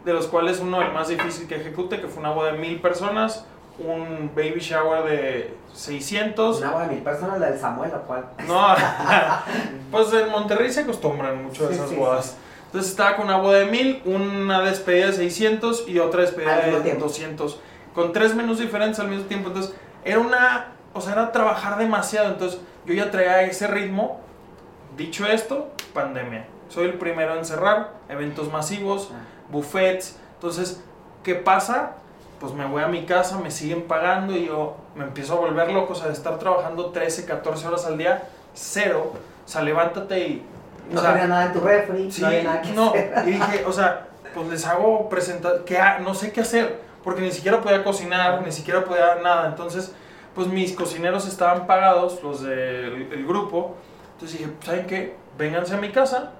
de 0.06 0.14
los 0.14 0.28
cuales 0.28 0.60
uno 0.62 0.82
el 0.82 0.94
más 0.94 1.10
difícil 1.10 1.48
que 1.48 1.56
ejecute, 1.56 2.00
que 2.00 2.08
fue 2.08 2.20
una 2.22 2.32
boda 2.32 2.54
de 2.54 2.58
mil 2.58 2.80
personas, 2.80 3.46
un 3.78 4.32
baby 4.34 4.60
shower 4.60 5.04
de 5.04 5.58
600. 5.74 6.60
Una 6.60 6.72
boda 6.72 6.88
de 6.88 6.96
mil 6.96 7.04
personas, 7.04 7.40
la 7.40 7.52
del 7.52 7.60
Samuel, 7.60 7.92
¿o 7.94 8.02
cuál? 8.04 8.26
No, 8.48 8.68
pues 9.92 10.14
en 10.14 10.32
Monterrey 10.32 10.72
se 10.72 10.82
acostumbran 10.82 11.44
mucho 11.44 11.68
a 11.68 11.72
esas 11.72 11.90
sí, 11.90 11.96
bodas. 11.96 12.38
Entonces 12.68 12.92
estaba 12.92 13.16
con 13.16 13.26
una 13.26 13.38
boda 13.38 13.60
de 13.60 13.66
1000, 13.66 14.02
una 14.06 14.62
despedida 14.62 15.08
de 15.08 15.14
600 15.14 15.88
y 15.88 16.00
otra 16.00 16.22
despedida 16.22 16.58
de 16.58 16.82
tiempo. 16.82 17.06
200. 17.06 17.60
Con 17.96 18.14
tres 18.14 18.36
menús 18.36 18.60
diferentes 18.60 19.00
al 19.00 19.08
mismo 19.08 19.26
tiempo. 19.26 19.48
Entonces 19.50 19.74
era 20.04 20.20
una, 20.20 20.68
o 20.94 21.02
sea, 21.02 21.14
era 21.14 21.32
trabajar 21.32 21.78
demasiado. 21.78 22.30
Entonces 22.30 22.60
yo 22.86 22.94
ya 22.94 23.10
traía 23.10 23.42
ese 23.44 23.68
ritmo. 23.68 24.20
Dicho 24.98 25.26
esto, 25.26 25.70
pandemia. 25.94 26.46
Soy 26.70 26.86
el 26.86 26.96
primero 26.96 27.36
en 27.38 27.46
cerrar 27.46 27.92
eventos 28.10 28.52
masivos, 28.52 29.10
Ah. 29.14 29.18
buffets. 29.50 30.18
Entonces, 30.36 30.82
¿qué 31.24 31.36
pasa? 31.36 31.94
Pues 32.40 32.54
me 32.54 32.66
voy 32.66 32.84
a 32.84 32.88
mi 32.88 33.06
casa, 33.06 33.38
me 33.40 33.50
siguen 33.50 33.84
pagando 33.84 34.36
y 34.36 34.46
yo 34.48 34.76
me 34.96 35.06
empiezo 35.06 35.34
a 35.34 35.38
volver 35.38 35.72
loco. 35.72 35.94
O 35.94 35.96
sea, 35.96 36.08
de 36.08 36.14
estar 36.14 36.38
trabajando 36.40 36.88
13, 36.88 37.26
14 37.26 37.66
horas 37.68 37.86
al 37.86 37.98
día, 37.98 38.28
cero. 38.54 39.14
O 39.46 39.48
sea, 39.50 39.62
levántate 39.62 40.20
y 40.20 40.46
No 40.90 41.00
o 41.00 41.04
sea, 41.04 41.14
tenía 41.14 41.28
nada 41.28 41.46
en 41.46 41.54
tu 41.54 41.60
refri, 41.60 42.12
Sí, 42.12 42.22
no 42.22 42.28
había 42.28 42.44
nada 42.44 42.62
que 42.62 42.72
no, 42.74 42.90
hacer. 42.90 43.14
y 43.26 43.32
dije, 43.32 43.66
o 43.66 43.72
sea, 43.72 44.08
pues 44.34 44.48
les 44.48 44.66
hago 44.66 45.10
presentar, 45.10 45.64
que 45.66 45.80
no 46.02 46.14
sé 46.14 46.32
qué 46.32 46.42
hacer, 46.42 46.80
porque 47.04 47.22
ni 47.22 47.32
siquiera 47.32 47.62
podía 47.62 47.84
cocinar, 47.84 48.42
ni 48.46 48.52
siquiera 48.52 48.84
podía 48.84 49.16
nada, 49.24 49.48
entonces, 49.48 49.94
pues 50.36 50.48
mis 50.48 50.74
cocineros 50.74 51.28
estaban 51.28 51.66
pagados, 51.68 52.22
los 52.24 52.42
del 52.44 53.10
el 53.12 53.26
grupo, 53.26 53.76
entonces 54.14 54.40
dije, 54.40 54.52
¿saben 54.64 54.86
qué? 54.86 55.16
Vénganse 55.38 55.74
a 55.76 55.78
mi 55.78 55.92
casa, 55.92 56.32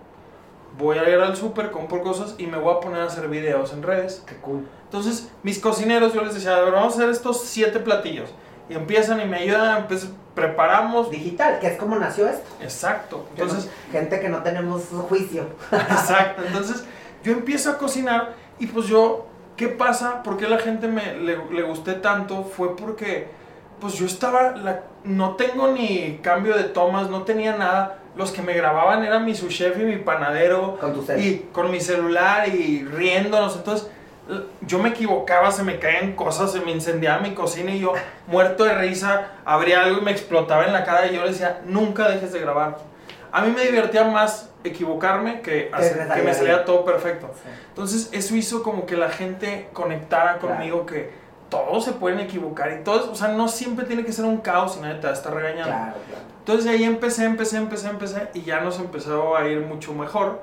voy 0.78 0.98
a 0.98 1.10
ir 1.10 1.20
al 1.20 1.36
súper, 1.36 1.72
compro 1.72 2.02
cosas 2.02 2.36
y 2.38 2.48
me 2.48 2.58
voy 2.58 2.74
a 2.76 2.80
poner 2.80 3.02
a 3.02 3.06
hacer 3.06 3.28
videos 3.28 3.74
en 3.74 3.84
redes. 3.84 4.24
Qué 4.28 4.36
cool. 4.38 4.68
Entonces, 4.84 5.32
mis 5.44 5.60
cocineros, 5.60 6.14
yo 6.14 6.24
les 6.24 6.34
decía, 6.36 6.56
a 6.56 6.62
ver, 6.62 6.72
vamos 6.74 6.94
a 6.94 6.98
hacer 6.98 7.10
estos 7.10 7.42
siete 7.44 7.80
platillos, 7.80 8.30
y 8.70 8.74
empiezan 8.76 9.22
y 9.22 9.26
me 9.26 9.38
ayudan, 9.38 9.88
pues, 9.88 10.08
preparamos, 10.36 11.10
Digital, 11.10 11.60
que 11.60 11.68
es 11.68 11.78
como 11.78 11.96
nació 11.98 12.28
esto. 12.28 12.48
exacto, 12.62 13.26
entonces... 13.36 13.70
gente 13.92 14.20
que 14.20 14.30
no 14.30 14.44
tenemos 14.44 14.84
juicio. 15.10 15.46
Exacto, 15.72 16.44
entonces 16.48 16.86
yo 17.24 17.32
empiezo 17.32 17.72
a 17.72 17.78
cocinar 17.78 18.34
y 18.60 18.68
pues 18.68 18.88
yo, 18.88 19.26
¿qué 19.56 19.68
pasa? 19.68 20.22
¿Por 20.24 20.38
qué 20.38 20.48
la 20.48 20.60
gente 20.60 20.88
me, 20.88 21.16
le, 21.16 21.38
le 21.52 21.64
gusté 21.64 21.94
tanto? 21.94 22.44
Fue 22.44 22.76
porque 22.76 23.28
pues 23.80 23.94
yo 23.96 24.06
estaba, 24.06 24.52
la- 24.52 24.84
no 25.04 25.36
tengo 25.36 25.70
ni 25.70 26.20
cambio 26.22 26.56
de 26.56 26.64
tomas, 26.66 27.10
no 27.10 27.24
tenía 27.24 27.56
nada. 27.58 28.00
Los 28.16 28.32
que 28.32 28.42
me 28.42 28.54
grababan 28.54 29.04
eran 29.04 29.26
mi 29.26 29.34
chef 29.34 29.80
y 29.80 29.84
mi 29.84 29.98
panadero 29.98 30.78
Con 30.80 30.94
tu 30.94 31.04
cel. 31.04 31.24
y 31.24 31.48
con 31.52 31.70
mi 31.72 31.80
celular 31.80 32.48
y 32.50 32.84
riéndonos. 32.84 33.56
Entonces 33.56 33.88
yo 34.62 34.80
me 34.80 34.90
equivocaba, 34.90 35.52
se 35.52 35.64
me 35.64 35.80
caían 35.80 36.14
cosas, 36.14 36.52
se 36.52 36.60
me 36.62 36.72
incendiaba 36.72 37.22
mi 37.22 37.34
cocina 37.34 37.72
y 37.72 37.80
yo 37.80 37.94
muerto 38.28 38.64
de 38.66 38.76
risa, 38.76 39.28
abría 39.46 39.84
algo 39.84 40.00
y 40.00 40.02
me 40.02 40.12
explotaba 40.12 40.66
en 40.66 40.74
la 40.74 40.84
cara 40.84 41.08
y 41.08 41.16
yo 41.16 41.22
le 41.24 41.30
decía, 41.30 41.62
nunca 41.66 42.10
dejes 42.10 42.34
de 42.34 42.40
grabar. 42.40 42.78
A 43.32 43.42
mí 43.42 43.54
me 43.56 43.64
divertía 43.64 44.04
más 44.04 44.50
equivocarme 44.64 45.42
que, 45.42 45.70
hacer- 45.74 46.08
que 46.14 46.22
me 46.24 46.34
salía 46.34 46.54
bien. 46.56 46.66
todo 46.66 46.84
perfecto. 46.86 47.30
Sí. 47.36 47.50
Entonces 47.70 48.10
eso 48.12 48.36
hizo 48.36 48.64
como 48.64 48.86
que 48.86 48.98
la 48.98 49.10
gente 49.10 49.70
conectara 49.74 50.38
Claro. 50.38 50.56
conmigo 50.56 50.86
que 50.86 51.12
todos 51.50 51.86
se 51.86 51.94
pueden 51.94 52.20
equivocar 52.20 52.72
y 52.78 52.84
todos, 52.84 53.08
o 53.08 53.16
sea, 53.16 53.30
no 53.30 53.48
siempre 53.48 53.86
tiene 53.86 54.04
que 54.04 54.12
ser 54.12 54.26
un 54.26 54.38
caos 54.38 54.76
y 54.78 54.82
nadie 54.82 54.96
te 54.96 55.04
va 55.08 55.12
a 55.12 55.16
estar 55.16 55.34
regañando. 55.34 55.72
Claro, 55.74 55.94
claro. 56.10 56.24
Entonces 56.40 56.66
de 56.66 56.72
ahí 56.72 56.84
empecé, 56.84 57.24
empecé, 57.26 57.58
empecé, 57.58 57.88
empecé 57.90 58.28
y 58.34 58.42
ya 58.42 58.60
nos 58.60 58.80
empezó 58.80 59.38
a 59.38 59.48
ir 59.48 59.62
mucho 59.62 59.94
mejor 59.94 60.42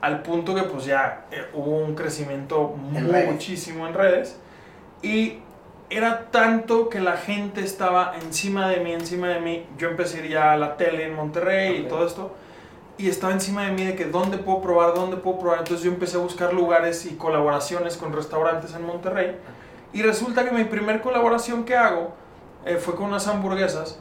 al 0.00 0.22
punto 0.22 0.54
que 0.54 0.62
pues 0.64 0.84
ya 0.84 1.26
eh, 1.30 1.46
hubo 1.54 1.78
un 1.78 1.94
crecimiento 1.94 2.74
En 2.94 3.10
muchísimo 3.26 3.86
en 3.86 3.94
redes 3.94 4.38
y 5.02 5.38
era 5.90 6.30
tanto 6.30 6.88
que 6.88 7.00
la 7.00 7.16
gente 7.16 7.60
estaba 7.62 8.14
encima 8.22 8.68
de 8.68 8.78
mí, 8.78 8.92
encima 8.92 9.28
de 9.28 9.40
mí. 9.40 9.66
Yo 9.78 9.88
empecé 9.88 10.20
a 10.20 10.24
ir 10.24 10.30
ya 10.30 10.52
a 10.52 10.56
la 10.56 10.76
tele 10.76 11.04
en 11.04 11.14
Monterrey 11.14 11.80
Ok. 11.80 11.86
y 11.86 11.88
todo 11.88 12.06
esto 12.06 12.34
y 12.96 13.08
estaba 13.08 13.32
encima 13.32 13.64
de 13.64 13.72
mí 13.72 13.84
de 13.84 13.96
que 13.96 14.04
dónde 14.04 14.38
puedo 14.38 14.60
probar, 14.60 14.94
dónde 14.94 15.16
puedo 15.16 15.38
probar. 15.38 15.58
Entonces 15.60 15.84
yo 15.84 15.90
empecé 15.90 16.16
a 16.16 16.20
buscar 16.20 16.52
lugares 16.52 17.06
y 17.06 17.16
colaboraciones 17.16 17.96
con 17.96 18.12
restaurantes 18.12 18.74
en 18.74 18.86
Monterrey. 18.86 19.36
Y 19.92 20.02
resulta 20.02 20.44
que 20.44 20.52
mi 20.52 20.64
primer 20.64 21.00
colaboración 21.00 21.64
que 21.64 21.76
hago 21.76 22.14
eh, 22.64 22.76
fue 22.76 22.94
con 22.94 23.06
unas 23.06 23.26
hamburguesas. 23.26 23.98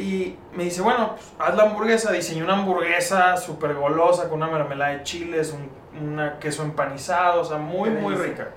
Y 0.00 0.38
me 0.54 0.64
dice, 0.64 0.80
bueno, 0.80 1.10
pues, 1.14 1.32
haz 1.38 1.54
la 1.56 1.64
hamburguesa. 1.64 2.10
Diseñé 2.10 2.42
una 2.42 2.54
hamburguesa 2.54 3.36
súper 3.36 3.74
golosa 3.74 4.28
con 4.28 4.42
una 4.42 4.50
mermelada 4.50 4.92
de 4.92 5.02
chiles, 5.02 5.52
un 5.52 5.68
una 5.92 6.38
queso 6.38 6.62
empanizado, 6.62 7.42
o 7.42 7.44
sea, 7.44 7.58
muy, 7.58 7.90
muy 7.90 8.14
rica. 8.14 8.50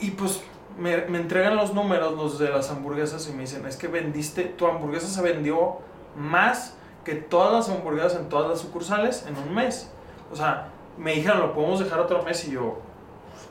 Y 0.00 0.10
pues 0.10 0.42
me, 0.76 0.96
me 1.06 1.18
entregan 1.18 1.56
los 1.56 1.72
números, 1.72 2.14
los 2.14 2.38
de 2.38 2.50
las 2.50 2.70
hamburguesas, 2.70 3.28
y 3.28 3.32
me 3.32 3.42
dicen, 3.42 3.64
es 3.66 3.76
que 3.76 3.88
vendiste, 3.88 4.42
tu 4.44 4.66
hamburguesa 4.66 5.06
se 5.06 5.22
vendió 5.22 5.78
más 6.16 6.74
que 7.04 7.14
todas 7.14 7.52
las 7.52 7.76
hamburguesas 7.76 8.16
en 8.16 8.28
todas 8.28 8.50
las 8.50 8.60
sucursales 8.60 9.24
en 9.28 9.36
un 9.36 9.54
mes. 9.54 9.90
O 10.32 10.36
sea, 10.36 10.68
me 10.98 11.14
dijeron, 11.14 11.40
lo 11.40 11.54
podemos 11.54 11.78
dejar 11.78 12.00
otro 12.00 12.22
mes, 12.22 12.46
y 12.48 12.52
yo, 12.52 12.74
"Pues, 12.74 12.85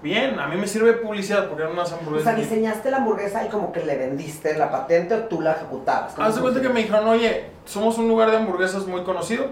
bien, 0.01 0.39
a 0.39 0.47
mí 0.47 0.55
me 0.57 0.67
sirve 0.67 0.93
publicidad 0.93 1.47
porque 1.47 1.63
eran 1.63 1.73
unas 1.73 1.91
O 1.91 1.95
hamburguesas. 1.95 2.33
sea, 2.33 2.41
diseñaste 2.41 2.91
la 2.91 2.97
hamburguesa 2.97 3.45
y 3.45 3.49
como 3.49 3.71
que 3.71 3.85
le 3.85 3.97
vendiste 3.97 4.57
la 4.57 4.71
patente 4.71 5.13
o 5.15 5.19
tú 5.25 5.41
la 5.41 5.53
ejecutabas. 5.53 6.13
¿Cómo 6.13 6.27
Haz 6.27 6.35
de 6.35 6.41
cuenta 6.41 6.61
que 6.61 6.69
me 6.69 6.81
dijeron, 6.81 7.07
oye, 7.07 7.45
somos 7.65 7.97
un 7.97 8.07
lugar 8.07 8.31
de 8.31 8.37
hamburguesas 8.37 8.85
muy 8.87 9.03
conocido 9.03 9.47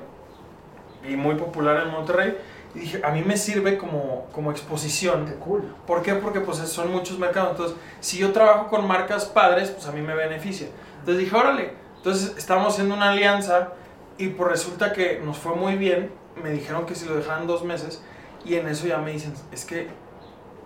y 1.07 1.15
muy 1.15 1.35
popular 1.35 1.81
en 1.83 1.91
Monterrey. 1.91 2.37
Y 2.75 2.79
dije, 2.79 3.01
a 3.03 3.11
mí 3.11 3.21
me 3.21 3.37
sirve 3.37 3.77
como, 3.77 4.25
como 4.31 4.51
exposición. 4.51 5.25
Qué 5.25 5.35
cool. 5.35 5.63
¿Por 5.85 6.01
qué? 6.01 6.15
Porque 6.15 6.39
pues 6.39 6.57
son 6.57 6.91
muchos 6.91 7.19
mercados. 7.19 7.51
Entonces, 7.51 7.77
si 7.99 8.17
yo 8.17 8.31
trabajo 8.31 8.67
con 8.67 8.87
marcas 8.87 9.25
padres, 9.25 9.69
pues 9.69 9.85
a 9.87 9.91
mí 9.91 10.01
me 10.01 10.15
beneficia. 10.15 10.67
Entonces 10.99 11.23
dije, 11.23 11.35
órale. 11.35 11.73
Entonces 11.97 12.35
estábamos 12.37 12.73
haciendo 12.73 12.95
una 12.95 13.11
alianza 13.11 13.69
y 14.17 14.29
pues 14.29 14.49
resulta 14.49 14.91
que 14.91 15.21
nos 15.23 15.37
fue 15.37 15.55
muy 15.55 15.75
bien. 15.75 16.11
Me 16.41 16.49
dijeron 16.49 16.85
que 16.85 16.95
si 16.95 17.05
lo 17.05 17.15
dejaban 17.15 17.45
dos 17.45 17.63
meses 17.63 18.01
y 18.43 18.55
en 18.55 18.67
eso 18.67 18.87
ya 18.87 18.97
me 18.97 19.11
dicen, 19.11 19.33
es 19.51 19.65
que 19.65 19.87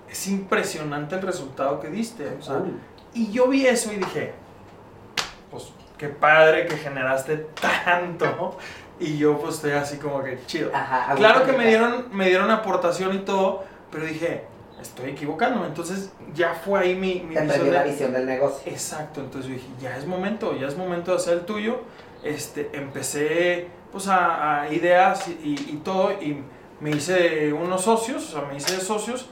es 0.09 0.27
impresionante 0.27 1.15
el 1.15 1.21
resultado 1.21 1.79
que 1.79 1.89
diste. 1.89 2.27
O 2.39 2.41
sea, 2.41 2.61
y 3.13 3.31
yo 3.31 3.47
vi 3.47 3.65
eso 3.67 3.91
y 3.91 3.97
dije, 3.97 4.33
pues 5.51 5.71
qué 5.97 6.07
padre 6.09 6.67
que 6.67 6.77
generaste 6.77 7.47
tanto. 7.85 8.57
Y 8.99 9.17
yo 9.17 9.37
pues 9.37 9.55
estoy 9.55 9.71
así 9.71 9.97
como 9.97 10.23
que 10.23 10.39
chido. 10.47 10.71
Ajá, 10.73 11.13
Claro 11.15 11.45
que 11.45 11.51
me 11.53 11.67
dieron, 11.67 12.07
me 12.11 12.27
dieron 12.27 12.49
aportación 12.49 13.13
y 13.15 13.19
todo, 13.19 13.63
pero 13.91 14.05
dije, 14.05 14.43
estoy 14.81 15.11
equivocándome. 15.11 15.67
Entonces 15.67 16.11
ya 16.33 16.53
fue 16.55 16.79
ahí 16.79 16.95
mi, 16.95 17.19
mi 17.21 17.35
Te 17.35 17.41
visión 17.41 17.71
la 17.73 17.83
de- 17.83 17.89
visión 17.91 18.13
del 18.13 18.25
negocio. 18.25 18.71
Exacto, 18.71 19.21
entonces 19.21 19.49
yo 19.49 19.55
dije, 19.55 19.67
ya 19.79 19.95
es 19.97 20.05
momento, 20.07 20.55
ya 20.57 20.67
es 20.67 20.75
momento 20.77 21.11
de 21.11 21.17
hacer 21.17 21.33
el 21.35 21.41
tuyo. 21.41 21.81
Este, 22.23 22.71
empecé 22.73 23.67
pues 23.91 24.07
a, 24.07 24.61
a 24.63 24.73
ideas 24.73 25.27
y, 25.27 25.31
y- 25.43 25.69
y 25.73 25.81
todo 25.83 26.11
y 26.13 26.43
me 26.79 26.89
hice 26.91 27.53
unos 27.53 27.83
socios, 27.83 28.27
o 28.33 28.39
sea, 28.39 28.47
me 28.49 28.57
hice 28.57 28.79
socios, 28.79 29.29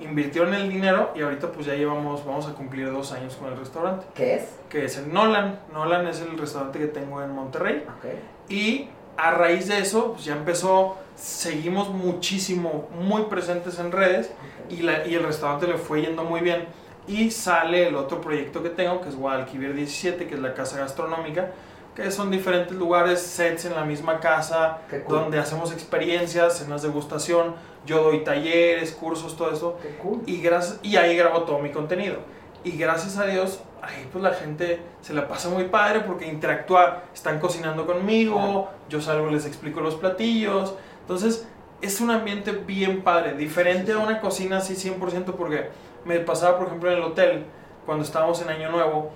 invirtieron 0.00 0.52
el 0.54 0.68
dinero 0.68 1.12
y 1.16 1.22
ahorita 1.22 1.52
pues 1.52 1.66
ya 1.66 1.74
llevamos, 1.74 2.24
vamos 2.24 2.46
a 2.46 2.52
cumplir 2.52 2.90
dos 2.92 3.12
años 3.12 3.34
con 3.36 3.50
el 3.52 3.58
restaurante, 3.58 4.06
¿Qué 4.14 4.34
es? 4.36 4.48
que 4.68 4.84
es 4.84 4.96
el 4.98 5.12
Nolan. 5.12 5.58
Nolan 5.72 6.06
es 6.06 6.20
el 6.20 6.36
restaurante 6.38 6.78
que 6.78 6.86
tengo 6.86 7.22
en 7.22 7.30
Monterrey 7.32 7.84
Ok. 7.98 8.50
y 8.50 8.88
a 9.16 9.30
raíz 9.30 9.68
de 9.68 9.78
eso 9.78 10.12
pues 10.12 10.24
ya 10.26 10.34
empezó, 10.34 10.96
seguimos 11.16 11.88
muchísimo, 11.88 12.88
muy 13.00 13.22
presentes 13.24 13.78
en 13.78 13.90
redes 13.92 14.26
ok. 14.66 14.72
y, 14.72 14.82
la- 14.82 15.06
y 15.06 15.14
el 15.14 15.22
restaurante 15.24 15.66
le 15.66 15.78
fue 15.78 16.02
yendo 16.02 16.24
muy 16.24 16.40
bien. 16.40 16.66
Y 17.08 17.30
sale 17.30 17.86
el 17.86 17.94
otro 17.94 18.20
proyecto 18.20 18.64
que 18.64 18.68
tengo, 18.68 19.00
que 19.00 19.08
es 19.08 19.14
Guadalquivir 19.16 19.74
17, 19.74 20.26
que 20.26 20.34
es 20.34 20.40
la 20.40 20.54
casa 20.54 20.78
gastronómica, 20.78 21.52
que 21.96 22.10
son 22.10 22.30
diferentes 22.30 22.76
lugares, 22.76 23.20
sets 23.20 23.64
en 23.64 23.74
la 23.74 23.84
misma 23.84 24.20
casa, 24.20 24.78
cool. 24.90 25.02
donde 25.06 25.38
hacemos 25.38 25.72
experiencias, 25.72 26.58
cenas 26.58 26.82
de 26.82 26.88
degustación, 26.88 27.54
yo 27.86 28.02
doy 28.02 28.22
talleres, 28.22 28.92
cursos, 28.92 29.36
todo 29.36 29.50
eso. 29.50 29.78
Qué 29.80 29.96
cool. 29.96 30.20
Y, 30.26 30.42
gracias, 30.42 30.78
y 30.82 30.96
ahí 30.96 31.16
grabo 31.16 31.44
todo 31.44 31.58
mi 31.58 31.70
contenido. 31.70 32.18
Y 32.64 32.72
gracias 32.76 33.16
a 33.16 33.24
Dios, 33.24 33.60
ahí 33.80 34.08
pues 34.12 34.22
la 34.22 34.34
gente 34.34 34.80
se 35.00 35.14
la 35.14 35.26
pasa 35.26 35.48
muy 35.48 35.64
padre 35.64 36.00
porque 36.00 36.26
interactúa, 36.26 37.04
están 37.14 37.38
cocinando 37.38 37.86
conmigo, 37.86 38.68
yo 38.90 39.00
salgo, 39.00 39.30
les 39.30 39.46
explico 39.46 39.80
los 39.80 39.94
platillos. 39.94 40.74
Entonces, 41.00 41.48
es 41.80 42.00
un 42.00 42.10
ambiente 42.10 42.52
bien 42.52 43.02
padre, 43.02 43.34
diferente 43.34 43.86
Sí, 43.86 43.92
sí. 43.92 43.98
a 43.98 44.02
una 44.02 44.20
cocina 44.20 44.58
así 44.58 44.74
100% 44.74 45.32
porque 45.34 45.70
me 46.04 46.18
pasaba, 46.20 46.58
por 46.58 46.66
ejemplo, 46.66 46.90
en 46.90 46.98
el 46.98 47.04
hotel, 47.04 47.46
cuando 47.86 48.04
estábamos 48.04 48.42
en 48.42 48.50
Año 48.50 48.70
Nuevo, 48.70 49.12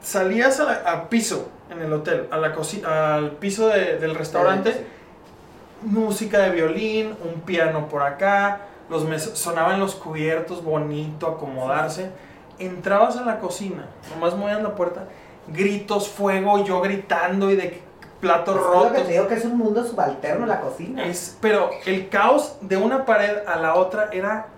salías 0.00 0.60
a 0.60 0.64
la- 0.64 0.72
al 0.90 1.08
piso 1.08 1.48
en 1.70 1.80
el 1.82 1.92
hotel, 1.92 2.26
a 2.30 2.36
la 2.38 2.52
al 2.84 3.32
piso 3.32 3.68
de- 3.68 3.98
del 3.98 4.14
restaurante 4.14 4.72
Sí. 4.72 4.78
música 5.82 6.38
de 6.40 6.50
violín, 6.50 7.14
un 7.24 7.40
piano 7.42 7.88
por 7.88 8.02
acá, 8.02 8.62
los 8.88 9.04
sonaban 9.38 9.78
los 9.80 9.94
cubiertos, 9.94 10.62
bonito, 10.64 11.26
acomodarse. 11.26 12.10
Entrabas 12.58 13.16
a 13.16 13.22
la 13.24 13.38
cocina, 13.38 13.86
nomás 14.10 14.34
movías 14.36 14.62
la 14.62 14.74
puerta, 14.74 15.04
gritos, 15.48 16.08
fuego, 16.08 16.62
yo 16.64 16.80
gritando 16.82 17.50
y 17.50 17.56
de 17.56 17.80
platos 18.20 18.56
Es 18.56 18.62
rotos. 18.62 18.84
lo 18.90 18.92
que 18.96 19.00
te 19.04 19.12
digo 19.12 19.28
que 19.28 19.34
es 19.34 19.44
un 19.46 19.56
mundo 19.56 19.82
subalterno 19.86 20.44
la 20.44 20.60
cocina. 20.60 21.06
Es, 21.06 21.38
pero 21.40 21.70
el 21.86 22.08
caos 22.10 22.56
de 22.60 22.76
una 22.76 23.06
pared 23.06 23.38
a 23.46 23.56
la 23.56 23.74
otra 23.76 24.10
era 24.12 24.48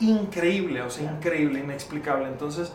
increíble, 0.00 0.82
o 0.82 0.90
sea, 0.90 1.04
increíble, 1.12 1.60
inexplicable. 1.60 2.26
Entonces, 2.26 2.72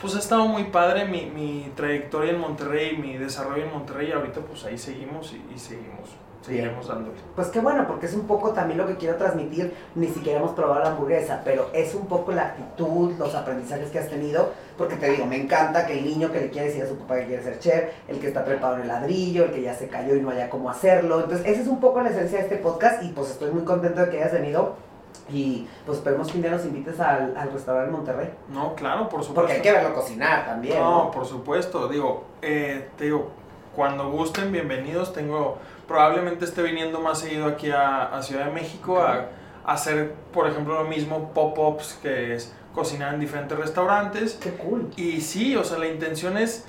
pues 0.00 0.16
ha 0.16 0.18
estado 0.18 0.46
muy 0.46 0.64
padre 0.64 1.04
mi, 1.04 1.26
mi 1.26 1.70
trayectoria 1.76 2.32
en 2.32 2.40
Monterrey, 2.40 2.96
mi 2.96 3.16
desarrollo 3.18 3.64
en 3.64 3.72
Monterrey. 3.72 4.08
Y 4.08 4.12
ahorita, 4.12 4.40
pues 4.40 4.64
ahí 4.64 4.78
seguimos 4.78 5.32
y, 5.32 5.54
y 5.54 5.58
seguimos, 5.58 6.08
seguiremos 6.40 6.88
dándole. 6.88 7.18
Pues 7.36 7.48
qué 7.48 7.60
bueno, 7.60 7.86
porque 7.86 8.06
es 8.06 8.14
un 8.14 8.26
poco 8.26 8.50
también 8.50 8.78
lo 8.78 8.86
que 8.86 8.96
quiero 8.96 9.16
transmitir. 9.16 9.74
Ni 9.94 10.08
siquiera 10.08 10.38
hemos 10.38 10.52
probado 10.52 10.82
la 10.82 10.90
hamburguesa, 10.90 11.42
pero 11.44 11.68
es 11.74 11.94
un 11.94 12.06
poco 12.06 12.32
la 12.32 12.46
actitud, 12.46 13.12
los 13.18 13.34
aprendizajes 13.34 13.90
que 13.90 13.98
has 13.98 14.08
tenido. 14.08 14.52
Porque 14.78 14.96
te 14.96 15.10
digo, 15.10 15.26
me 15.26 15.36
encanta 15.36 15.86
que 15.86 15.98
el 15.98 16.04
niño 16.04 16.32
que 16.32 16.40
le 16.40 16.50
quiere 16.50 16.68
decir 16.68 16.84
a 16.84 16.88
su 16.88 16.96
papá 16.96 17.16
que 17.16 17.26
quiere 17.26 17.42
ser 17.42 17.58
chef, 17.58 17.90
el 18.08 18.18
que 18.18 18.28
está 18.28 18.44
preparado 18.44 18.76
en 18.76 18.82
el 18.82 18.88
ladrillo, 18.88 19.44
el 19.44 19.52
que 19.52 19.60
ya 19.60 19.74
se 19.74 19.88
cayó 19.88 20.16
y 20.16 20.22
no 20.22 20.30
haya 20.30 20.48
cómo 20.48 20.70
hacerlo. 20.70 21.20
Entonces, 21.20 21.46
esa 21.46 21.60
es 21.60 21.68
un 21.68 21.78
poco 21.78 22.00
la 22.00 22.08
esencia 22.08 22.38
de 22.38 22.44
este 22.44 22.56
podcast 22.56 23.02
y 23.02 23.08
pues 23.08 23.30
estoy 23.30 23.50
muy 23.50 23.64
contento 23.64 24.00
de 24.00 24.10
que 24.10 24.18
hayas 24.18 24.32
venido. 24.32 24.89
Y 25.32 25.66
pues 25.86 25.98
esperemos 25.98 26.28
que 26.30 26.36
un 26.38 26.42
día 26.42 26.50
nos 26.50 26.64
invites 26.64 26.98
al, 27.00 27.36
al 27.36 27.52
restaurante 27.52 27.88
en 27.90 27.96
Monterrey. 27.96 28.30
No, 28.48 28.74
claro, 28.74 29.08
por 29.08 29.20
supuesto. 29.22 29.34
Porque 29.34 29.52
hay 29.54 29.62
que 29.62 29.72
verlo 29.72 29.94
cocinar 29.94 30.44
también. 30.46 30.78
No, 30.78 31.04
¿no? 31.04 31.10
por 31.10 31.24
supuesto. 31.24 31.88
Digo, 31.88 32.24
eh, 32.42 32.88
te 32.96 33.04
digo, 33.04 33.30
cuando 33.76 34.10
gusten, 34.10 34.50
bienvenidos. 34.50 35.12
Tengo, 35.12 35.58
probablemente 35.86 36.44
esté 36.44 36.62
viniendo 36.62 37.00
más 37.00 37.20
seguido 37.20 37.46
aquí 37.46 37.70
a, 37.70 38.06
a 38.16 38.22
Ciudad 38.22 38.46
de 38.46 38.52
México 38.52 39.00
a 39.00 39.26
hacer, 39.64 40.14
por 40.32 40.48
ejemplo, 40.48 40.82
lo 40.82 40.88
mismo, 40.88 41.30
pop-ups, 41.32 41.98
que 42.02 42.34
es 42.34 42.52
cocinar 42.74 43.14
en 43.14 43.20
diferentes 43.20 43.56
restaurantes. 43.56 44.34
Qué 44.34 44.50
cool. 44.54 44.90
Y 44.96 45.20
sí, 45.20 45.56
o 45.56 45.62
sea, 45.64 45.78
la 45.78 45.86
intención 45.86 46.36
es, 46.36 46.66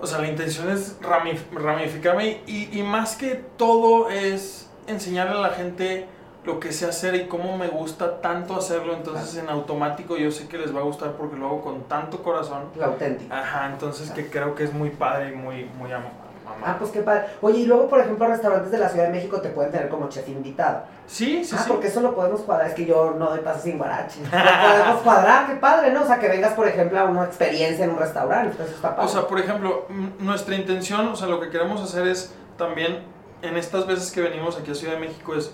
o 0.00 0.06
sea, 0.06 0.18
la 0.20 0.28
intención 0.28 0.70
es 0.70 1.00
ramif- 1.00 1.50
ramificarme 1.52 2.40
y, 2.46 2.78
y 2.78 2.82
más 2.82 3.16
que 3.16 3.42
todo 3.56 4.10
es 4.10 4.70
enseñarle 4.86 5.38
a 5.38 5.40
la 5.40 5.50
gente 5.50 6.06
lo 6.44 6.60
que 6.60 6.72
sé 6.72 6.86
hacer 6.86 7.14
y 7.14 7.26
cómo 7.26 7.56
me 7.56 7.68
gusta 7.68 8.20
tanto 8.20 8.54
hacerlo. 8.56 8.94
Entonces, 8.94 9.36
en 9.36 9.48
automático 9.48 10.16
yo 10.16 10.30
sé 10.30 10.46
que 10.48 10.58
les 10.58 10.74
va 10.74 10.80
a 10.80 10.84
gustar 10.84 11.12
porque 11.12 11.36
lo 11.36 11.46
hago 11.46 11.62
con 11.62 11.84
tanto 11.84 12.22
corazón. 12.22 12.64
La 12.76 12.86
auténtica. 12.86 13.38
Ajá, 13.40 13.66
entonces 13.72 14.10
que 14.10 14.28
creo 14.28 14.54
que 14.54 14.64
es 14.64 14.72
muy 14.72 14.90
padre 14.90 15.30
y 15.32 15.36
muy, 15.36 15.64
muy 15.78 15.92
am- 15.92 16.02
Ah, 16.46 16.52
amable. 16.58 16.74
pues 16.80 16.90
qué 16.90 17.00
padre. 17.00 17.24
Oye, 17.40 17.60
y 17.60 17.66
luego, 17.66 17.88
por 17.88 17.98
ejemplo, 18.00 18.26
restaurantes 18.26 18.70
de 18.70 18.76
la 18.76 18.90
Ciudad 18.90 19.06
de 19.06 19.12
México 19.12 19.40
te 19.40 19.48
pueden 19.48 19.72
tener 19.72 19.88
como 19.88 20.10
chef 20.10 20.28
invitado. 20.28 20.82
Sí, 21.06 21.42
sí, 21.42 21.56
ah, 21.58 21.62
sí. 21.62 21.70
porque 21.70 21.86
eso 21.86 22.02
lo 22.02 22.14
podemos 22.14 22.42
cuadrar. 22.42 22.68
Es 22.68 22.74
que 22.74 22.84
yo 22.84 23.14
no 23.18 23.30
doy 23.30 23.40
paso 23.40 23.60
sin 23.62 23.78
guarache. 23.78 24.20
Lo 24.22 24.28
podemos 24.30 25.00
cuadrar, 25.02 25.46
qué 25.46 25.54
padre, 25.54 25.90
¿no? 25.92 26.02
O 26.02 26.06
sea, 26.06 26.18
que 26.18 26.28
vengas, 26.28 26.52
por 26.52 26.68
ejemplo, 26.68 26.98
a 27.00 27.04
una 27.04 27.24
experiencia 27.24 27.86
en 27.86 27.92
un 27.92 27.98
restaurante. 27.98 28.50
Entonces 28.50 28.76
está 28.76 28.94
padre. 28.94 29.08
O 29.08 29.10
sea, 29.10 29.26
por 29.26 29.40
ejemplo, 29.40 29.86
nuestra 30.18 30.54
intención, 30.54 31.08
o 31.08 31.16
sea, 31.16 31.28
lo 31.28 31.40
que 31.40 31.48
queremos 31.48 31.80
hacer 31.80 32.06
es 32.06 32.34
también, 32.58 32.98
en 33.40 33.56
estas 33.56 33.86
veces 33.86 34.12
que 34.12 34.20
venimos 34.20 34.58
aquí 34.58 34.70
a 34.70 34.74
Ciudad 34.74 34.94
de 34.94 35.00
México, 35.00 35.34
es 35.34 35.50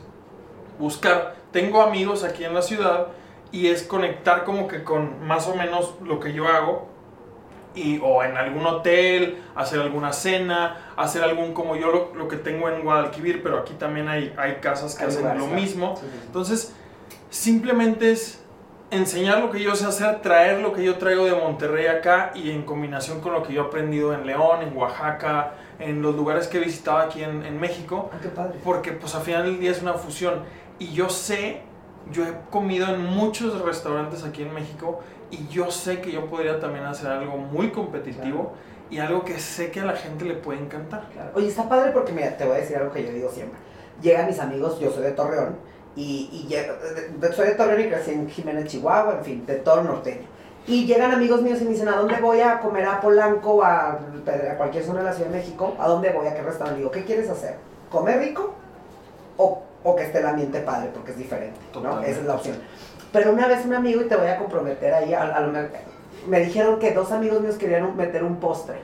buscar, 0.81 1.35
tengo 1.53 1.81
amigos 1.83 2.25
aquí 2.25 2.45
en 2.45 2.55
la 2.55 2.63
ciudad 2.63 3.07
y 3.53 3.69
es 3.69 3.85
conectar 3.85 4.45
como 4.45 4.67
que 4.67 4.83
con 4.83 5.25
más 5.27 5.47
o 5.47 5.55
menos 5.55 5.95
lo 6.05 6.19
que 6.19 6.33
yo 6.33 6.49
hago 6.49 6.89
y 7.75 8.01
o 8.03 8.25
en 8.25 8.37
algún 8.37 8.67
hotel, 8.67 9.39
hacer 9.55 9.81
alguna 9.81 10.13
cena, 10.13 10.91
hacer 10.97 11.23
algún 11.23 11.55
como 11.55 11.77
yo 11.77 11.93
lo, 11.93 12.15
lo 12.17 12.27
que 12.27 12.37
tengo 12.37 12.69
en 12.69 12.83
Guadalquivir, 12.83 13.43
pero 13.45 13.59
aquí 13.59 13.75
también 13.75 14.09
hay, 14.09 14.35
hay 14.37 14.55
casas 14.57 14.97
que 14.97 15.05
Hay 15.05 15.11
hacen 15.11 15.39
lo 15.39 15.47
mismo. 15.47 15.95
Sí, 15.97 16.03
sí, 16.05 16.11
sí. 16.13 16.23
Entonces, 16.27 16.75
simplemente 17.31 18.11
es 18.11 18.43
enseñar 18.91 19.39
lo 19.39 19.51
que 19.51 19.63
yo 19.63 19.77
sé 19.77 19.87
hacer, 19.87 20.21
traer 20.21 20.59
lo 20.61 20.73
que 20.73 20.83
yo 20.85 20.97
traigo 20.97 21.25
de 21.25 21.33
Monterrey 21.33 21.87
acá 21.87 22.33
y 22.35 22.51
en 22.51 22.63
combinación 22.63 23.21
con 23.21 23.33
lo 23.33 23.45
que 23.45 23.53
yo 23.53 23.63
he 23.63 23.67
aprendido 23.67 24.13
en 24.15 24.27
León, 24.27 24.63
en 24.63 24.77
Oaxaca, 24.77 25.55
en 25.79 26.03
los 26.03 26.17
lugares 26.17 26.49
que 26.49 26.59
he 26.59 26.61
visitado 26.61 26.99
aquí 26.99 27.23
en, 27.23 27.45
en 27.47 27.59
México, 27.61 28.11
Ah, 28.13 28.17
qué 28.21 28.29
padre. 28.29 28.59
porque 28.65 28.91
pues 28.93 29.15
al 29.15 29.23
final 29.23 29.45
del 29.45 29.61
día 29.61 29.71
es 29.71 29.81
una 29.81 29.95
fusión. 29.95 30.43
Y 30.81 30.93
yo 30.93 31.09
sé, 31.09 31.61
yo 32.11 32.25
he 32.27 32.33
comido 32.51 32.89
en 32.93 33.05
muchos 33.05 33.61
restaurantes 33.63 34.25
aquí 34.25 34.43
en 34.43 34.53
México 34.53 35.01
y 35.31 35.47
yo 35.47 35.71
sé 35.71 36.01
que 36.01 36.11
yo 36.11 36.27
podría 36.27 36.59
también 36.59 36.85
hacer 36.87 37.09
algo 37.11 37.37
muy 37.37 37.71
competitivo 37.71 38.53
y 38.91 38.99
algo 38.99 39.25
que 39.25 39.39
sé 39.39 39.71
que 39.71 39.79
a 39.81 39.85
la 39.85 39.93
gente 39.95 40.25
le 40.25 40.35
puede 40.35 40.59
encantar. 40.61 41.09
Claro. 41.13 41.31
Oye, 41.35 41.47
está 41.49 41.69
padre 41.69 41.93
porque, 41.93 42.13
mira, 42.13 42.37
te 42.37 42.45
voy 42.45 42.57
a 42.57 42.61
decir 42.61 42.77
algo 42.77 42.91
que 42.93 43.05
yo 43.05 43.13
digo 43.13 43.31
siempre. 43.31 43.59
Llegan 44.03 44.27
mis 44.27 44.41
amigos, 44.41 44.81
yo 44.81 44.91
soy 44.91 45.03
de 45.05 45.13
Torreón, 45.13 45.57
y, 45.95 46.29
y 46.33 46.49
de- 46.53 46.73
de- 47.19 47.33
soy 47.35 47.49
de 47.49 47.55
Torreón 47.55 47.81
y 47.83 47.89
crecí 47.89 48.13
en 48.13 48.29
Jiménez, 48.29 48.65
Chihuahua, 48.67 49.17
en 49.19 49.25
fin, 49.25 49.47
de 49.47 49.57
todo 49.57 49.83
norteño. 49.85 50.27
Y 50.67 50.87
llegan 50.87 51.13
amigos 51.13 51.43
míos 51.43 51.59
y 51.61 51.65
me 51.65 51.71
dicen, 51.71 51.89
¿a 51.89 51.97
dónde 51.97 52.17
voy 52.21 52.41
a 52.41 52.59
comer 52.61 52.87
a 52.87 53.01
Polanco, 53.01 53.63
a, 53.63 53.93
a 53.93 54.57
cualquier 54.57 54.83
zona 54.85 55.01
de 55.01 55.05
la 55.05 55.13
Ciudad 55.13 55.31
de 55.31 55.37
México? 55.39 55.75
¿A 55.79 55.87
dónde 55.87 56.11
voy? 56.11 56.27
¿A 56.27 56.35
qué 56.35 56.43
restaurante? 56.43 56.79
Digo, 56.79 56.91
¿qué 56.91 57.05
quieres 57.05 57.29
hacer? 57.29 57.57
¿Comer 57.91 58.19
rico 58.19 58.55
o, 59.37 59.63
o 59.85 59.97
que 59.97 60.05
esté 60.05 60.19
el 60.21 60.27
ambiente 60.27 60.61
padre? 60.61 60.91
Porque 60.95 61.13
es 61.13 61.19
diferente, 61.19 61.59
¿no? 61.75 61.81
Totalmente. 61.81 62.11
Esa 62.11 62.21
es 62.21 62.27
la 62.27 62.35
opción. 62.35 62.57
Pero 63.13 63.33
una 63.33 63.49
vez 63.49 63.65
un 63.65 63.75
amigo, 63.75 64.03
y 64.03 64.05
te 64.09 64.17
voy 64.17 64.29
a 64.29 64.37
comprometer 64.39 64.95
ahí, 64.95 65.13
a- 65.15 65.37
a 65.37 65.41
me, 65.41 65.67
me 66.29 66.41
dijeron 66.41 66.79
que 66.79 66.93
dos 66.93 67.11
amigos 67.13 67.41
míos 67.41 67.57
querían 67.57 67.97
meter 67.97 68.23
un 68.25 68.37
postre 68.37 68.77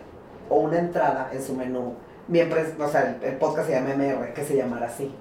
o 0.48 0.56
una 0.60 0.78
entrada 0.78 1.28
en 1.32 1.42
su 1.42 1.54
menú. 1.54 1.94
Mi 2.28 2.40
empresa, 2.40 2.72
o 2.78 2.88
sea, 2.88 3.16
el, 3.20 3.24
el 3.28 3.36
podcast 3.36 3.68
se 3.68 3.74
llama 3.74 3.90
MR, 3.94 4.32
que 4.34 4.42
se 4.44 4.56
llamara 4.56 4.86
así. 4.86 5.14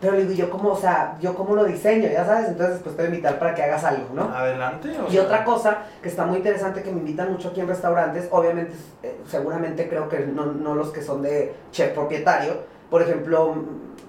Pero 0.00 0.12
le 0.12 0.24
digo, 0.26 0.32
yo 0.34 0.50
cómo, 0.50 0.70
o 0.72 0.76
sea, 0.76 1.16
yo 1.20 1.34
cómo 1.34 1.54
lo 1.56 1.64
diseño, 1.64 2.08
ya 2.10 2.24
sabes, 2.24 2.48
entonces 2.48 2.80
pues 2.82 2.94
te 2.96 3.02
voy 3.02 3.10
a 3.10 3.14
invitar 3.14 3.38
para 3.38 3.54
que 3.54 3.62
hagas 3.62 3.82
algo, 3.84 4.08
¿no? 4.14 4.24
Adelante. 4.24 4.90
o 5.00 5.08
Y 5.08 5.12
sea, 5.12 5.22
otra 5.22 5.42
cosa 5.44 5.78
que 6.02 6.08
está 6.08 6.26
muy 6.26 6.36
interesante 6.38 6.82
que 6.82 6.92
me 6.92 6.98
invitan 7.00 7.32
mucho 7.32 7.48
aquí 7.48 7.60
en 7.60 7.68
restaurantes, 7.68 8.28
obviamente, 8.30 8.72
eh, 9.02 9.16
seguramente 9.26 9.88
creo 9.88 10.08
que 10.10 10.20
no, 10.20 10.46
no 10.46 10.74
los 10.74 10.90
que 10.92 11.02
son 11.02 11.22
de 11.22 11.54
chef 11.72 11.92
propietario, 11.94 12.54
por 12.90 13.00
ejemplo, 13.02 13.54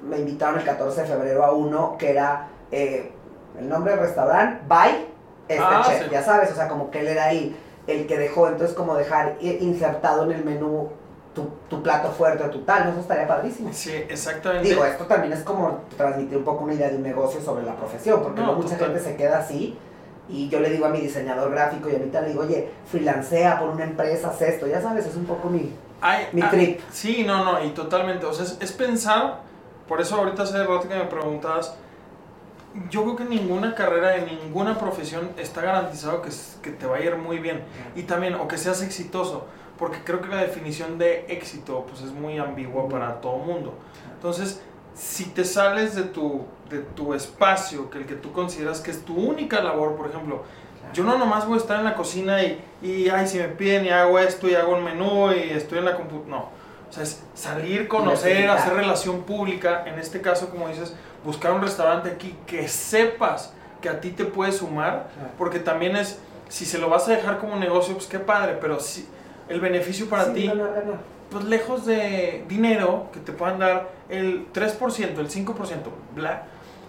me 0.07 0.19
invitaron 0.19 0.59
el 0.59 0.65
14 0.65 1.01
de 1.01 1.07
febrero 1.07 1.43
a 1.43 1.51
uno 1.51 1.95
que 1.97 2.11
era 2.11 2.47
eh, 2.71 3.11
el 3.59 3.67
nombre 3.69 3.91
del 3.93 4.01
restaurante, 4.01 4.61
by 4.67 5.05
este 5.47 5.63
Ah, 5.65 5.83
chef, 5.85 6.03
sí. 6.03 6.09
ya 6.11 6.21
sabes, 6.23 6.51
o 6.51 6.55
sea, 6.55 6.67
como 6.67 6.91
que 6.91 6.99
él 6.99 7.07
era 7.07 7.25
ahí 7.25 7.55
el 7.87 8.05
que 8.05 8.17
dejó, 8.17 8.47
entonces 8.47 8.75
como 8.75 8.95
dejar 8.95 9.37
insertado 9.41 10.25
en 10.25 10.31
el 10.33 10.43
menú 10.43 10.89
tu, 11.33 11.47
tu 11.69 11.81
plato 11.83 12.11
fuerte 12.11 12.43
o 12.43 12.49
tu 12.49 12.61
tal, 12.61 12.85
¿no? 12.85 12.91
eso 12.91 12.99
estaría 13.01 13.27
padrísimo. 13.27 13.69
Sí, 13.71 13.93
exactamente. 14.09 14.67
Digo, 14.67 14.83
esto 14.83 15.05
también 15.05 15.31
es 15.33 15.43
como 15.43 15.81
transmitir 15.95 16.37
un 16.39 16.43
poco 16.43 16.63
una 16.63 16.73
idea 16.73 16.89
de 16.89 16.95
un 16.97 17.03
negocio 17.03 17.39
sobre 17.39 17.63
la 17.63 17.75
profesión, 17.75 18.21
porque 18.23 18.41
No, 18.41 18.53
mucha 18.53 18.75
gente 18.75 18.99
se 18.99 19.15
queda 19.15 19.39
así. 19.39 19.77
Y 20.29 20.49
yo 20.49 20.59
le 20.59 20.69
digo 20.71 20.85
a 20.85 20.89
mi 20.89 20.99
diseñador 20.99 21.51
gráfico 21.51 21.89
y 21.89 21.93
ahorita 21.93 22.19
le 22.21 22.29
digo, 22.29 22.41
oye, 22.41 22.69
freelancea 22.91 23.59
por 23.59 23.69
una 23.69 23.85
empresa, 23.85 24.29
haz 24.29 24.41
esto, 24.41 24.67
ya 24.67 24.81
sabes, 24.81 25.05
es 25.05 25.15
un 25.15 25.25
poco 25.25 25.47
mi... 25.49 25.73
Ay, 26.01 26.27
Mi 26.33 26.41
ah, 26.41 26.49
trip. 26.49 26.81
Sí, 26.91 27.23
no, 27.25 27.45
no, 27.45 27.63
y 27.63 27.69
totalmente. 27.69 28.25
O 28.25 28.33
sea, 28.33 28.43
es, 28.43 28.57
es 28.59 28.71
pensar, 28.73 29.39
por 29.87 30.01
eso 30.01 30.15
ahorita 30.15 30.43
hace 30.43 30.63
rato 30.63 30.87
que 30.87 30.95
me 30.95 31.05
preguntabas, 31.05 31.75
yo 32.89 33.03
creo 33.03 33.15
que 33.15 33.25
ninguna 33.25 33.73
carrera, 33.73 34.17
en 34.17 34.25
ninguna 34.25 34.77
profesión 34.77 35.31
está 35.37 35.61
garantizado 35.61 36.21
que, 36.21 36.29
que 36.61 36.71
te 36.71 36.85
va 36.85 36.97
a 36.97 36.99
ir 36.99 37.15
muy 37.15 37.39
bien. 37.39 37.63
Y 37.95 38.03
también, 38.03 38.35
o 38.35 38.47
que 38.47 38.57
seas 38.57 38.81
exitoso, 38.81 39.47
porque 39.77 39.99
creo 40.03 40.21
que 40.21 40.27
la 40.27 40.37
definición 40.37 40.97
de 40.97 41.25
éxito 41.27 41.85
pues 41.87 42.01
es 42.01 42.11
muy 42.11 42.37
ambigua 42.37 42.87
para 42.87 43.21
todo 43.21 43.37
mundo. 43.37 43.73
Entonces, 44.13 44.61
si 44.93 45.25
te 45.25 45.43
sales 45.43 45.95
de 45.95 46.03
tu, 46.03 46.45
de 46.69 46.79
tu 46.79 47.13
espacio, 47.13 47.89
que 47.89 47.99
el 47.99 48.05
que 48.05 48.15
tú 48.15 48.31
consideras 48.31 48.81
que 48.81 48.91
es 48.91 49.05
tu 49.05 49.15
única 49.15 49.61
labor, 49.61 49.95
por 49.95 50.09
ejemplo, 50.09 50.43
yo 50.93 51.03
no 51.03 51.17
nomás 51.17 51.45
voy 51.45 51.55
a 51.55 51.61
estar 51.61 51.79
en 51.79 51.85
la 51.85 51.95
cocina 51.95 52.41
y, 52.43 52.63
y 52.81 53.09
ay, 53.09 53.27
si 53.27 53.37
me 53.37 53.49
piden 53.49 53.85
y 53.85 53.89
hago 53.89 54.19
esto 54.19 54.47
y 54.47 54.55
hago 54.55 54.75
un 54.75 54.83
menú 54.83 55.31
y 55.31 55.49
estoy 55.51 55.79
en 55.79 55.85
la 55.85 55.95
computadora. 55.95 56.29
No. 56.29 56.56
O 56.89 56.93
sea, 56.93 57.03
es 57.03 57.21
salir, 57.33 57.87
conocer, 57.87 58.49
hacer 58.49 58.73
relación 58.73 59.23
pública. 59.23 59.83
En 59.85 59.99
este 59.99 60.21
caso, 60.21 60.49
como 60.49 60.67
dices, 60.69 60.93
buscar 61.23 61.51
un 61.51 61.61
restaurante 61.61 62.09
aquí 62.09 62.35
que 62.45 62.67
sepas 62.67 63.53
que 63.81 63.89
a 63.89 63.99
ti 63.99 64.11
te 64.11 64.25
puede 64.25 64.51
sumar. 64.51 65.09
Porque 65.37 65.59
también 65.59 65.95
es, 65.95 66.19
si 66.49 66.65
se 66.65 66.77
lo 66.77 66.89
vas 66.89 67.07
a 67.07 67.11
dejar 67.11 67.39
como 67.39 67.55
negocio, 67.57 67.93
pues 67.93 68.07
qué 68.07 68.19
padre, 68.19 68.57
pero 68.61 68.79
si 68.79 69.07
el 69.49 69.59
beneficio 69.59 70.07
para 70.09 70.25
Sí, 70.25 70.33
ti, 70.33 70.47
ganar, 70.47 70.73
ganar. 70.73 70.97
pues 71.29 71.43
lejos 71.45 71.85
de 71.85 72.45
dinero 72.47 73.07
que 73.11 73.19
te 73.19 73.31
puedan 73.33 73.59
dar 73.59 73.89
el 74.09 74.47
3%, 74.53 75.19
el 75.19 75.29
5%, 75.29 75.91
bla. 76.15 76.43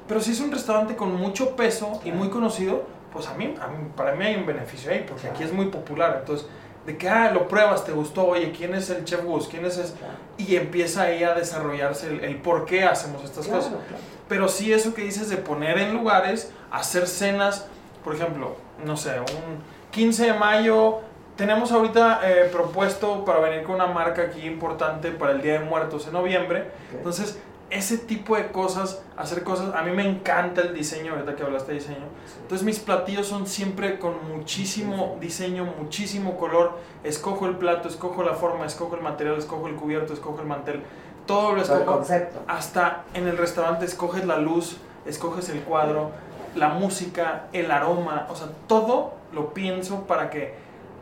Pero 0.07 0.21
si 0.21 0.31
es 0.33 0.41
un 0.41 0.51
restaurante 0.53 0.97
con 0.97 1.15
mucho 1.15 1.55
peso 1.57 2.01
y 2.05 2.13
muy 2.13 2.31
conocido, 2.31 2.85
pues 3.13 3.27
a 3.27 3.35
mí, 3.35 3.55
a 3.61 3.67
mí- 3.67 3.91
para 3.97 4.15
mí 4.15 4.25
hay 4.25 4.37
un 4.37 4.47
beneficio 4.47 4.91
ahí, 4.91 5.05
porque 5.09 5.27
aquí 5.29 5.43
es 5.43 5.53
muy 5.53 5.67
popular. 5.67 6.17
Entonces, 6.21 6.47
de 6.89 6.97
que, 6.97 7.07
ah, 7.07 7.31
lo 7.31 7.49
pruebas, 7.49 7.85
te 7.85 7.93
gustó, 7.93 8.27
oye, 8.29 8.51
¿quién 8.51 8.75
es 8.75 8.89
el 8.89 9.05
Chef 9.05 9.23
Gus? 9.23 9.47
¿Quién 9.47 9.67
es 9.67 9.77
ese? 9.77 9.93
Claro, 9.93 10.15
Y 10.39 10.57
empieza 10.57 11.03
ahí 11.03 11.23
a 11.23 11.35
desarrollarse 11.35 12.09
el, 12.09 12.25
el 12.25 12.37
por 12.37 12.65
qué 12.65 12.85
hacemos 12.85 13.23
estas 13.23 13.47
claro, 13.47 13.61
cosas. 13.63 13.75
claro. 13.87 14.03
Pero 14.27 14.49
sí 14.49 14.73
eso 14.73 14.95
que 14.95 15.03
dices 15.03 15.29
de 15.29 15.37
poner 15.37 15.77
en 15.79 15.93
lugares, 15.93 16.51
hacer 16.71 17.07
cenas, 17.07 17.67
por 18.03 18.15
ejemplo, 18.15 18.57
no 18.87 18.97
sé, 18.97 19.21
un 19.21 19.59
15 19.91 20.25
de 20.29 20.33
mayo, 20.33 21.01
tenemos 21.37 21.73
ahorita 21.73 22.21
eh, 22.25 22.49
propuesto 22.51 23.23
para 23.27 23.41
venir 23.41 23.65
con 23.65 23.75
una 23.75 23.87
marca 23.87 24.23
aquí 24.23 24.47
importante 24.47 25.11
para 25.11 25.33
el 25.33 25.43
Día 25.43 25.53
de 25.53 25.61
Muertos 25.61 26.07
en 26.07 26.15
noviembre. 26.15 26.71
Entonces, 26.93 27.39
ese 27.71 27.99
tipo 27.99 28.37
de 28.37 28.51
cosas, 28.51 29.03
hacer 29.17 29.45
cosas, 29.45 29.75
a 29.75 29.83
mí 29.83 29.91
me 29.93 30.09
encanta 30.09 30.63
el 30.63 30.73
diseño, 30.73 31.13
ahorita 31.13 31.37
que 31.37 31.43
hablaste 31.43 31.73
de 31.73 31.79
diseño. 31.79 32.07
Entonces 32.41 32.65
mis 32.65 32.79
platillos 32.79 33.27
son 33.27 33.47
siempre 33.47 33.99
con 33.99 34.15
muchísimo 34.29 35.17
diseño, 35.21 35.65
muchísimo 35.65 36.39
color. 36.39 36.79
Escojo 37.05 37.47
el 37.47 37.57
plato, 37.57 37.89
escojo 37.89 38.23
la 38.23 38.35
forma, 38.35 38.65
escojo 38.65 38.97
el 38.97 39.03
material, 39.03 39.37
escojo 39.37 39.69
el 39.69 39.75
cubierto, 39.75 40.15
escojo 40.15 40.41
el 40.41 40.47
mantel. 40.47 40.83
Todo 41.27 41.53
lo 41.53 41.63
escojo. 41.63 41.85
concepto. 41.85 42.41
Hasta 42.47 43.05
en 43.13 43.29
el 43.29 43.37
restaurante 43.37 43.85
escoges 43.85 44.25
la 44.25 44.39
luz, 44.39 44.79
escoges 45.05 45.51
el 45.51 45.61
cuadro, 45.61 46.11
la 46.55 46.71
música, 46.71 47.49
el 47.53 47.71
aroma, 47.71 48.27
o 48.31 48.35
sea, 48.35 48.49
todo 48.67 49.15
lo 49.33 49.53
pienso 49.53 50.05
para 50.07 50.31
que 50.31 50.55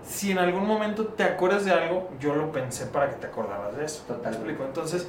si 0.05 0.33
en 0.33 0.39
algún 0.39 0.67
momento 0.67 1.07
te 1.07 1.25
acuerdas 1.25 1.65
de 1.65 1.73
algo, 1.73 2.11
yo 2.21 2.35
lo 2.35 2.53
pensé 2.53 2.87
para 2.87 3.11
que 3.11 3.17
te 3.17 3.27
acordaras 3.27 3.77
de 3.77 3.85
eso. 3.85 4.03
Totalmente. 4.07 4.65
Entonces, 4.65 5.07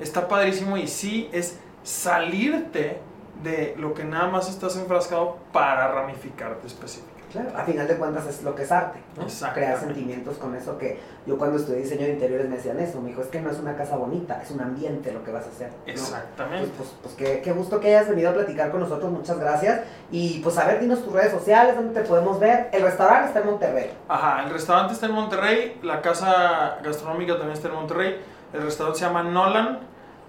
está 0.00 0.28
padrísimo 0.28 0.76
y 0.76 0.86
sí 0.86 1.28
es 1.32 1.58
salirte 1.82 2.98
de 3.42 3.74
lo 3.78 3.94
que 3.94 4.04
nada 4.04 4.28
más 4.28 4.48
estás 4.48 4.76
enfrascado 4.76 5.38
para 5.52 5.88
ramificarte 5.88 6.66
específicamente. 6.66 7.18
Claro, 7.32 7.50
a 7.54 7.62
final 7.62 7.86
de 7.86 7.96
cuentas 7.96 8.26
es 8.26 8.42
lo 8.42 8.54
que 8.54 8.62
es 8.62 8.72
arte, 8.72 9.00
¿no? 9.16 9.26
Crear 9.52 9.78
sentimientos 9.78 10.38
con 10.38 10.54
eso 10.54 10.78
que 10.78 10.98
yo 11.26 11.36
cuando 11.36 11.58
estudié 11.58 11.80
diseño 11.80 12.06
de 12.06 12.12
interiores 12.12 12.48
me 12.48 12.56
decían 12.56 12.80
eso, 12.80 13.02
me 13.02 13.10
dijo, 13.10 13.20
es 13.20 13.28
que 13.28 13.38
no 13.40 13.50
es 13.50 13.58
una 13.58 13.76
casa 13.76 13.96
bonita, 13.96 14.40
es 14.42 14.50
un 14.50 14.62
ambiente 14.62 15.12
lo 15.12 15.22
que 15.22 15.30
vas 15.30 15.44
a 15.44 15.50
hacer. 15.50 15.70
Exactamente. 15.84 16.70
Pues, 16.78 16.88
pues, 17.02 17.14
pues 17.18 17.42
qué, 17.42 17.52
gusto 17.52 17.80
que 17.80 17.88
hayas 17.88 18.08
venido 18.08 18.30
a 18.30 18.32
platicar 18.32 18.70
con 18.70 18.80
nosotros, 18.80 19.12
muchas 19.12 19.38
gracias. 19.38 19.82
Y 20.10 20.40
pues 20.40 20.56
a 20.56 20.66
ver, 20.66 20.80
dinos 20.80 21.04
tus 21.04 21.12
redes 21.12 21.32
sociales, 21.32 21.76
dónde 21.76 22.00
te 22.00 22.08
podemos 22.08 22.40
ver. 22.40 22.70
El 22.72 22.82
restaurante 22.82 23.28
está 23.28 23.40
en 23.40 23.46
Monterrey. 23.46 23.90
Ajá, 24.08 24.44
el 24.44 24.50
restaurante 24.50 24.94
está 24.94 25.06
en 25.06 25.12
Monterrey, 25.12 25.78
la 25.82 26.00
casa 26.00 26.78
gastronómica 26.82 27.34
también 27.34 27.52
está 27.52 27.68
en 27.68 27.74
Monterrey, 27.74 28.20
el 28.52 28.62
restaurante 28.62 29.00
se 29.00 29.06
llama 29.06 29.22
Nolan 29.22 29.80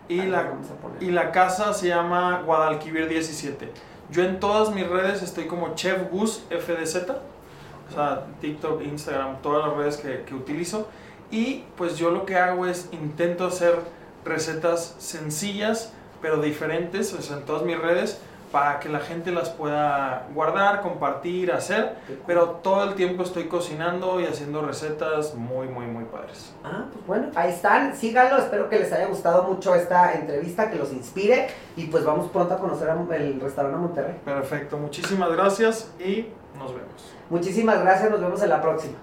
y, 0.07 0.21
la, 0.23 0.53
y 0.99 1.11
la 1.11 1.31
casa 1.31 1.73
se 1.73 1.87
llama 1.87 2.41
Guadalquivir 2.45 3.07
17. 3.07 3.71
Yo 4.11 4.23
en 4.23 4.39
todas 4.39 4.73
mis 4.73 4.87
redes 4.87 5.21
estoy 5.21 5.45
como 5.45 5.75
Chef 5.75 6.09
Gus 6.11 6.43
FDZ, 6.49 7.11
o 7.89 7.93
sea, 7.93 8.25
TikTok, 8.41 8.81
Instagram, 8.81 9.41
todas 9.41 9.67
las 9.67 9.77
redes 9.77 9.97
que, 9.97 10.23
que 10.23 10.33
utilizo. 10.33 10.87
Y 11.31 11.65
pues 11.77 11.97
yo 11.97 12.09
lo 12.09 12.25
que 12.25 12.35
hago 12.37 12.65
es 12.65 12.89
intento 12.91 13.45
hacer 13.45 13.75
recetas 14.25 14.95
sencillas, 14.97 15.93
pero 16.21 16.41
diferentes, 16.41 17.13
o 17.13 17.21
sea, 17.21 17.37
en 17.37 17.45
todas 17.45 17.63
mis 17.63 17.77
redes 17.77 18.19
para 18.51 18.79
que 18.79 18.89
la 18.89 18.99
gente 18.99 19.31
las 19.31 19.49
pueda 19.49 20.27
guardar, 20.33 20.81
compartir, 20.81 21.51
hacer, 21.51 21.95
pero 22.25 22.47
todo 22.63 22.83
el 22.83 22.95
tiempo 22.95 23.23
estoy 23.23 23.47
cocinando 23.47 24.19
y 24.19 24.25
haciendo 24.25 24.61
recetas 24.61 25.35
muy, 25.35 25.67
muy, 25.67 25.85
muy 25.85 26.05
padres. 26.05 26.53
Ah, 26.63 26.85
pues 26.91 27.05
bueno, 27.05 27.27
ahí 27.35 27.51
están, 27.51 27.95
síganlo, 27.95 28.37
espero 28.37 28.69
que 28.69 28.79
les 28.79 28.91
haya 28.91 29.07
gustado 29.07 29.43
mucho 29.43 29.75
esta 29.75 30.13
entrevista, 30.13 30.69
que 30.69 30.77
los 30.77 30.91
inspire 30.91 31.47
y 31.75 31.85
pues 31.85 32.03
vamos 32.03 32.29
pronto 32.31 32.53
a 32.55 32.57
conocer 32.57 32.89
el 32.89 33.39
restaurante 33.39 33.77
Monterrey. 33.77 34.15
Perfecto, 34.25 34.77
muchísimas 34.77 35.31
gracias 35.31 35.91
y 35.99 36.27
nos 36.57 36.73
vemos. 36.73 37.13
Muchísimas 37.29 37.81
gracias, 37.81 38.09
nos 38.09 38.19
vemos 38.19 38.41
en 38.41 38.49
la 38.49 38.61
próxima. 38.61 38.97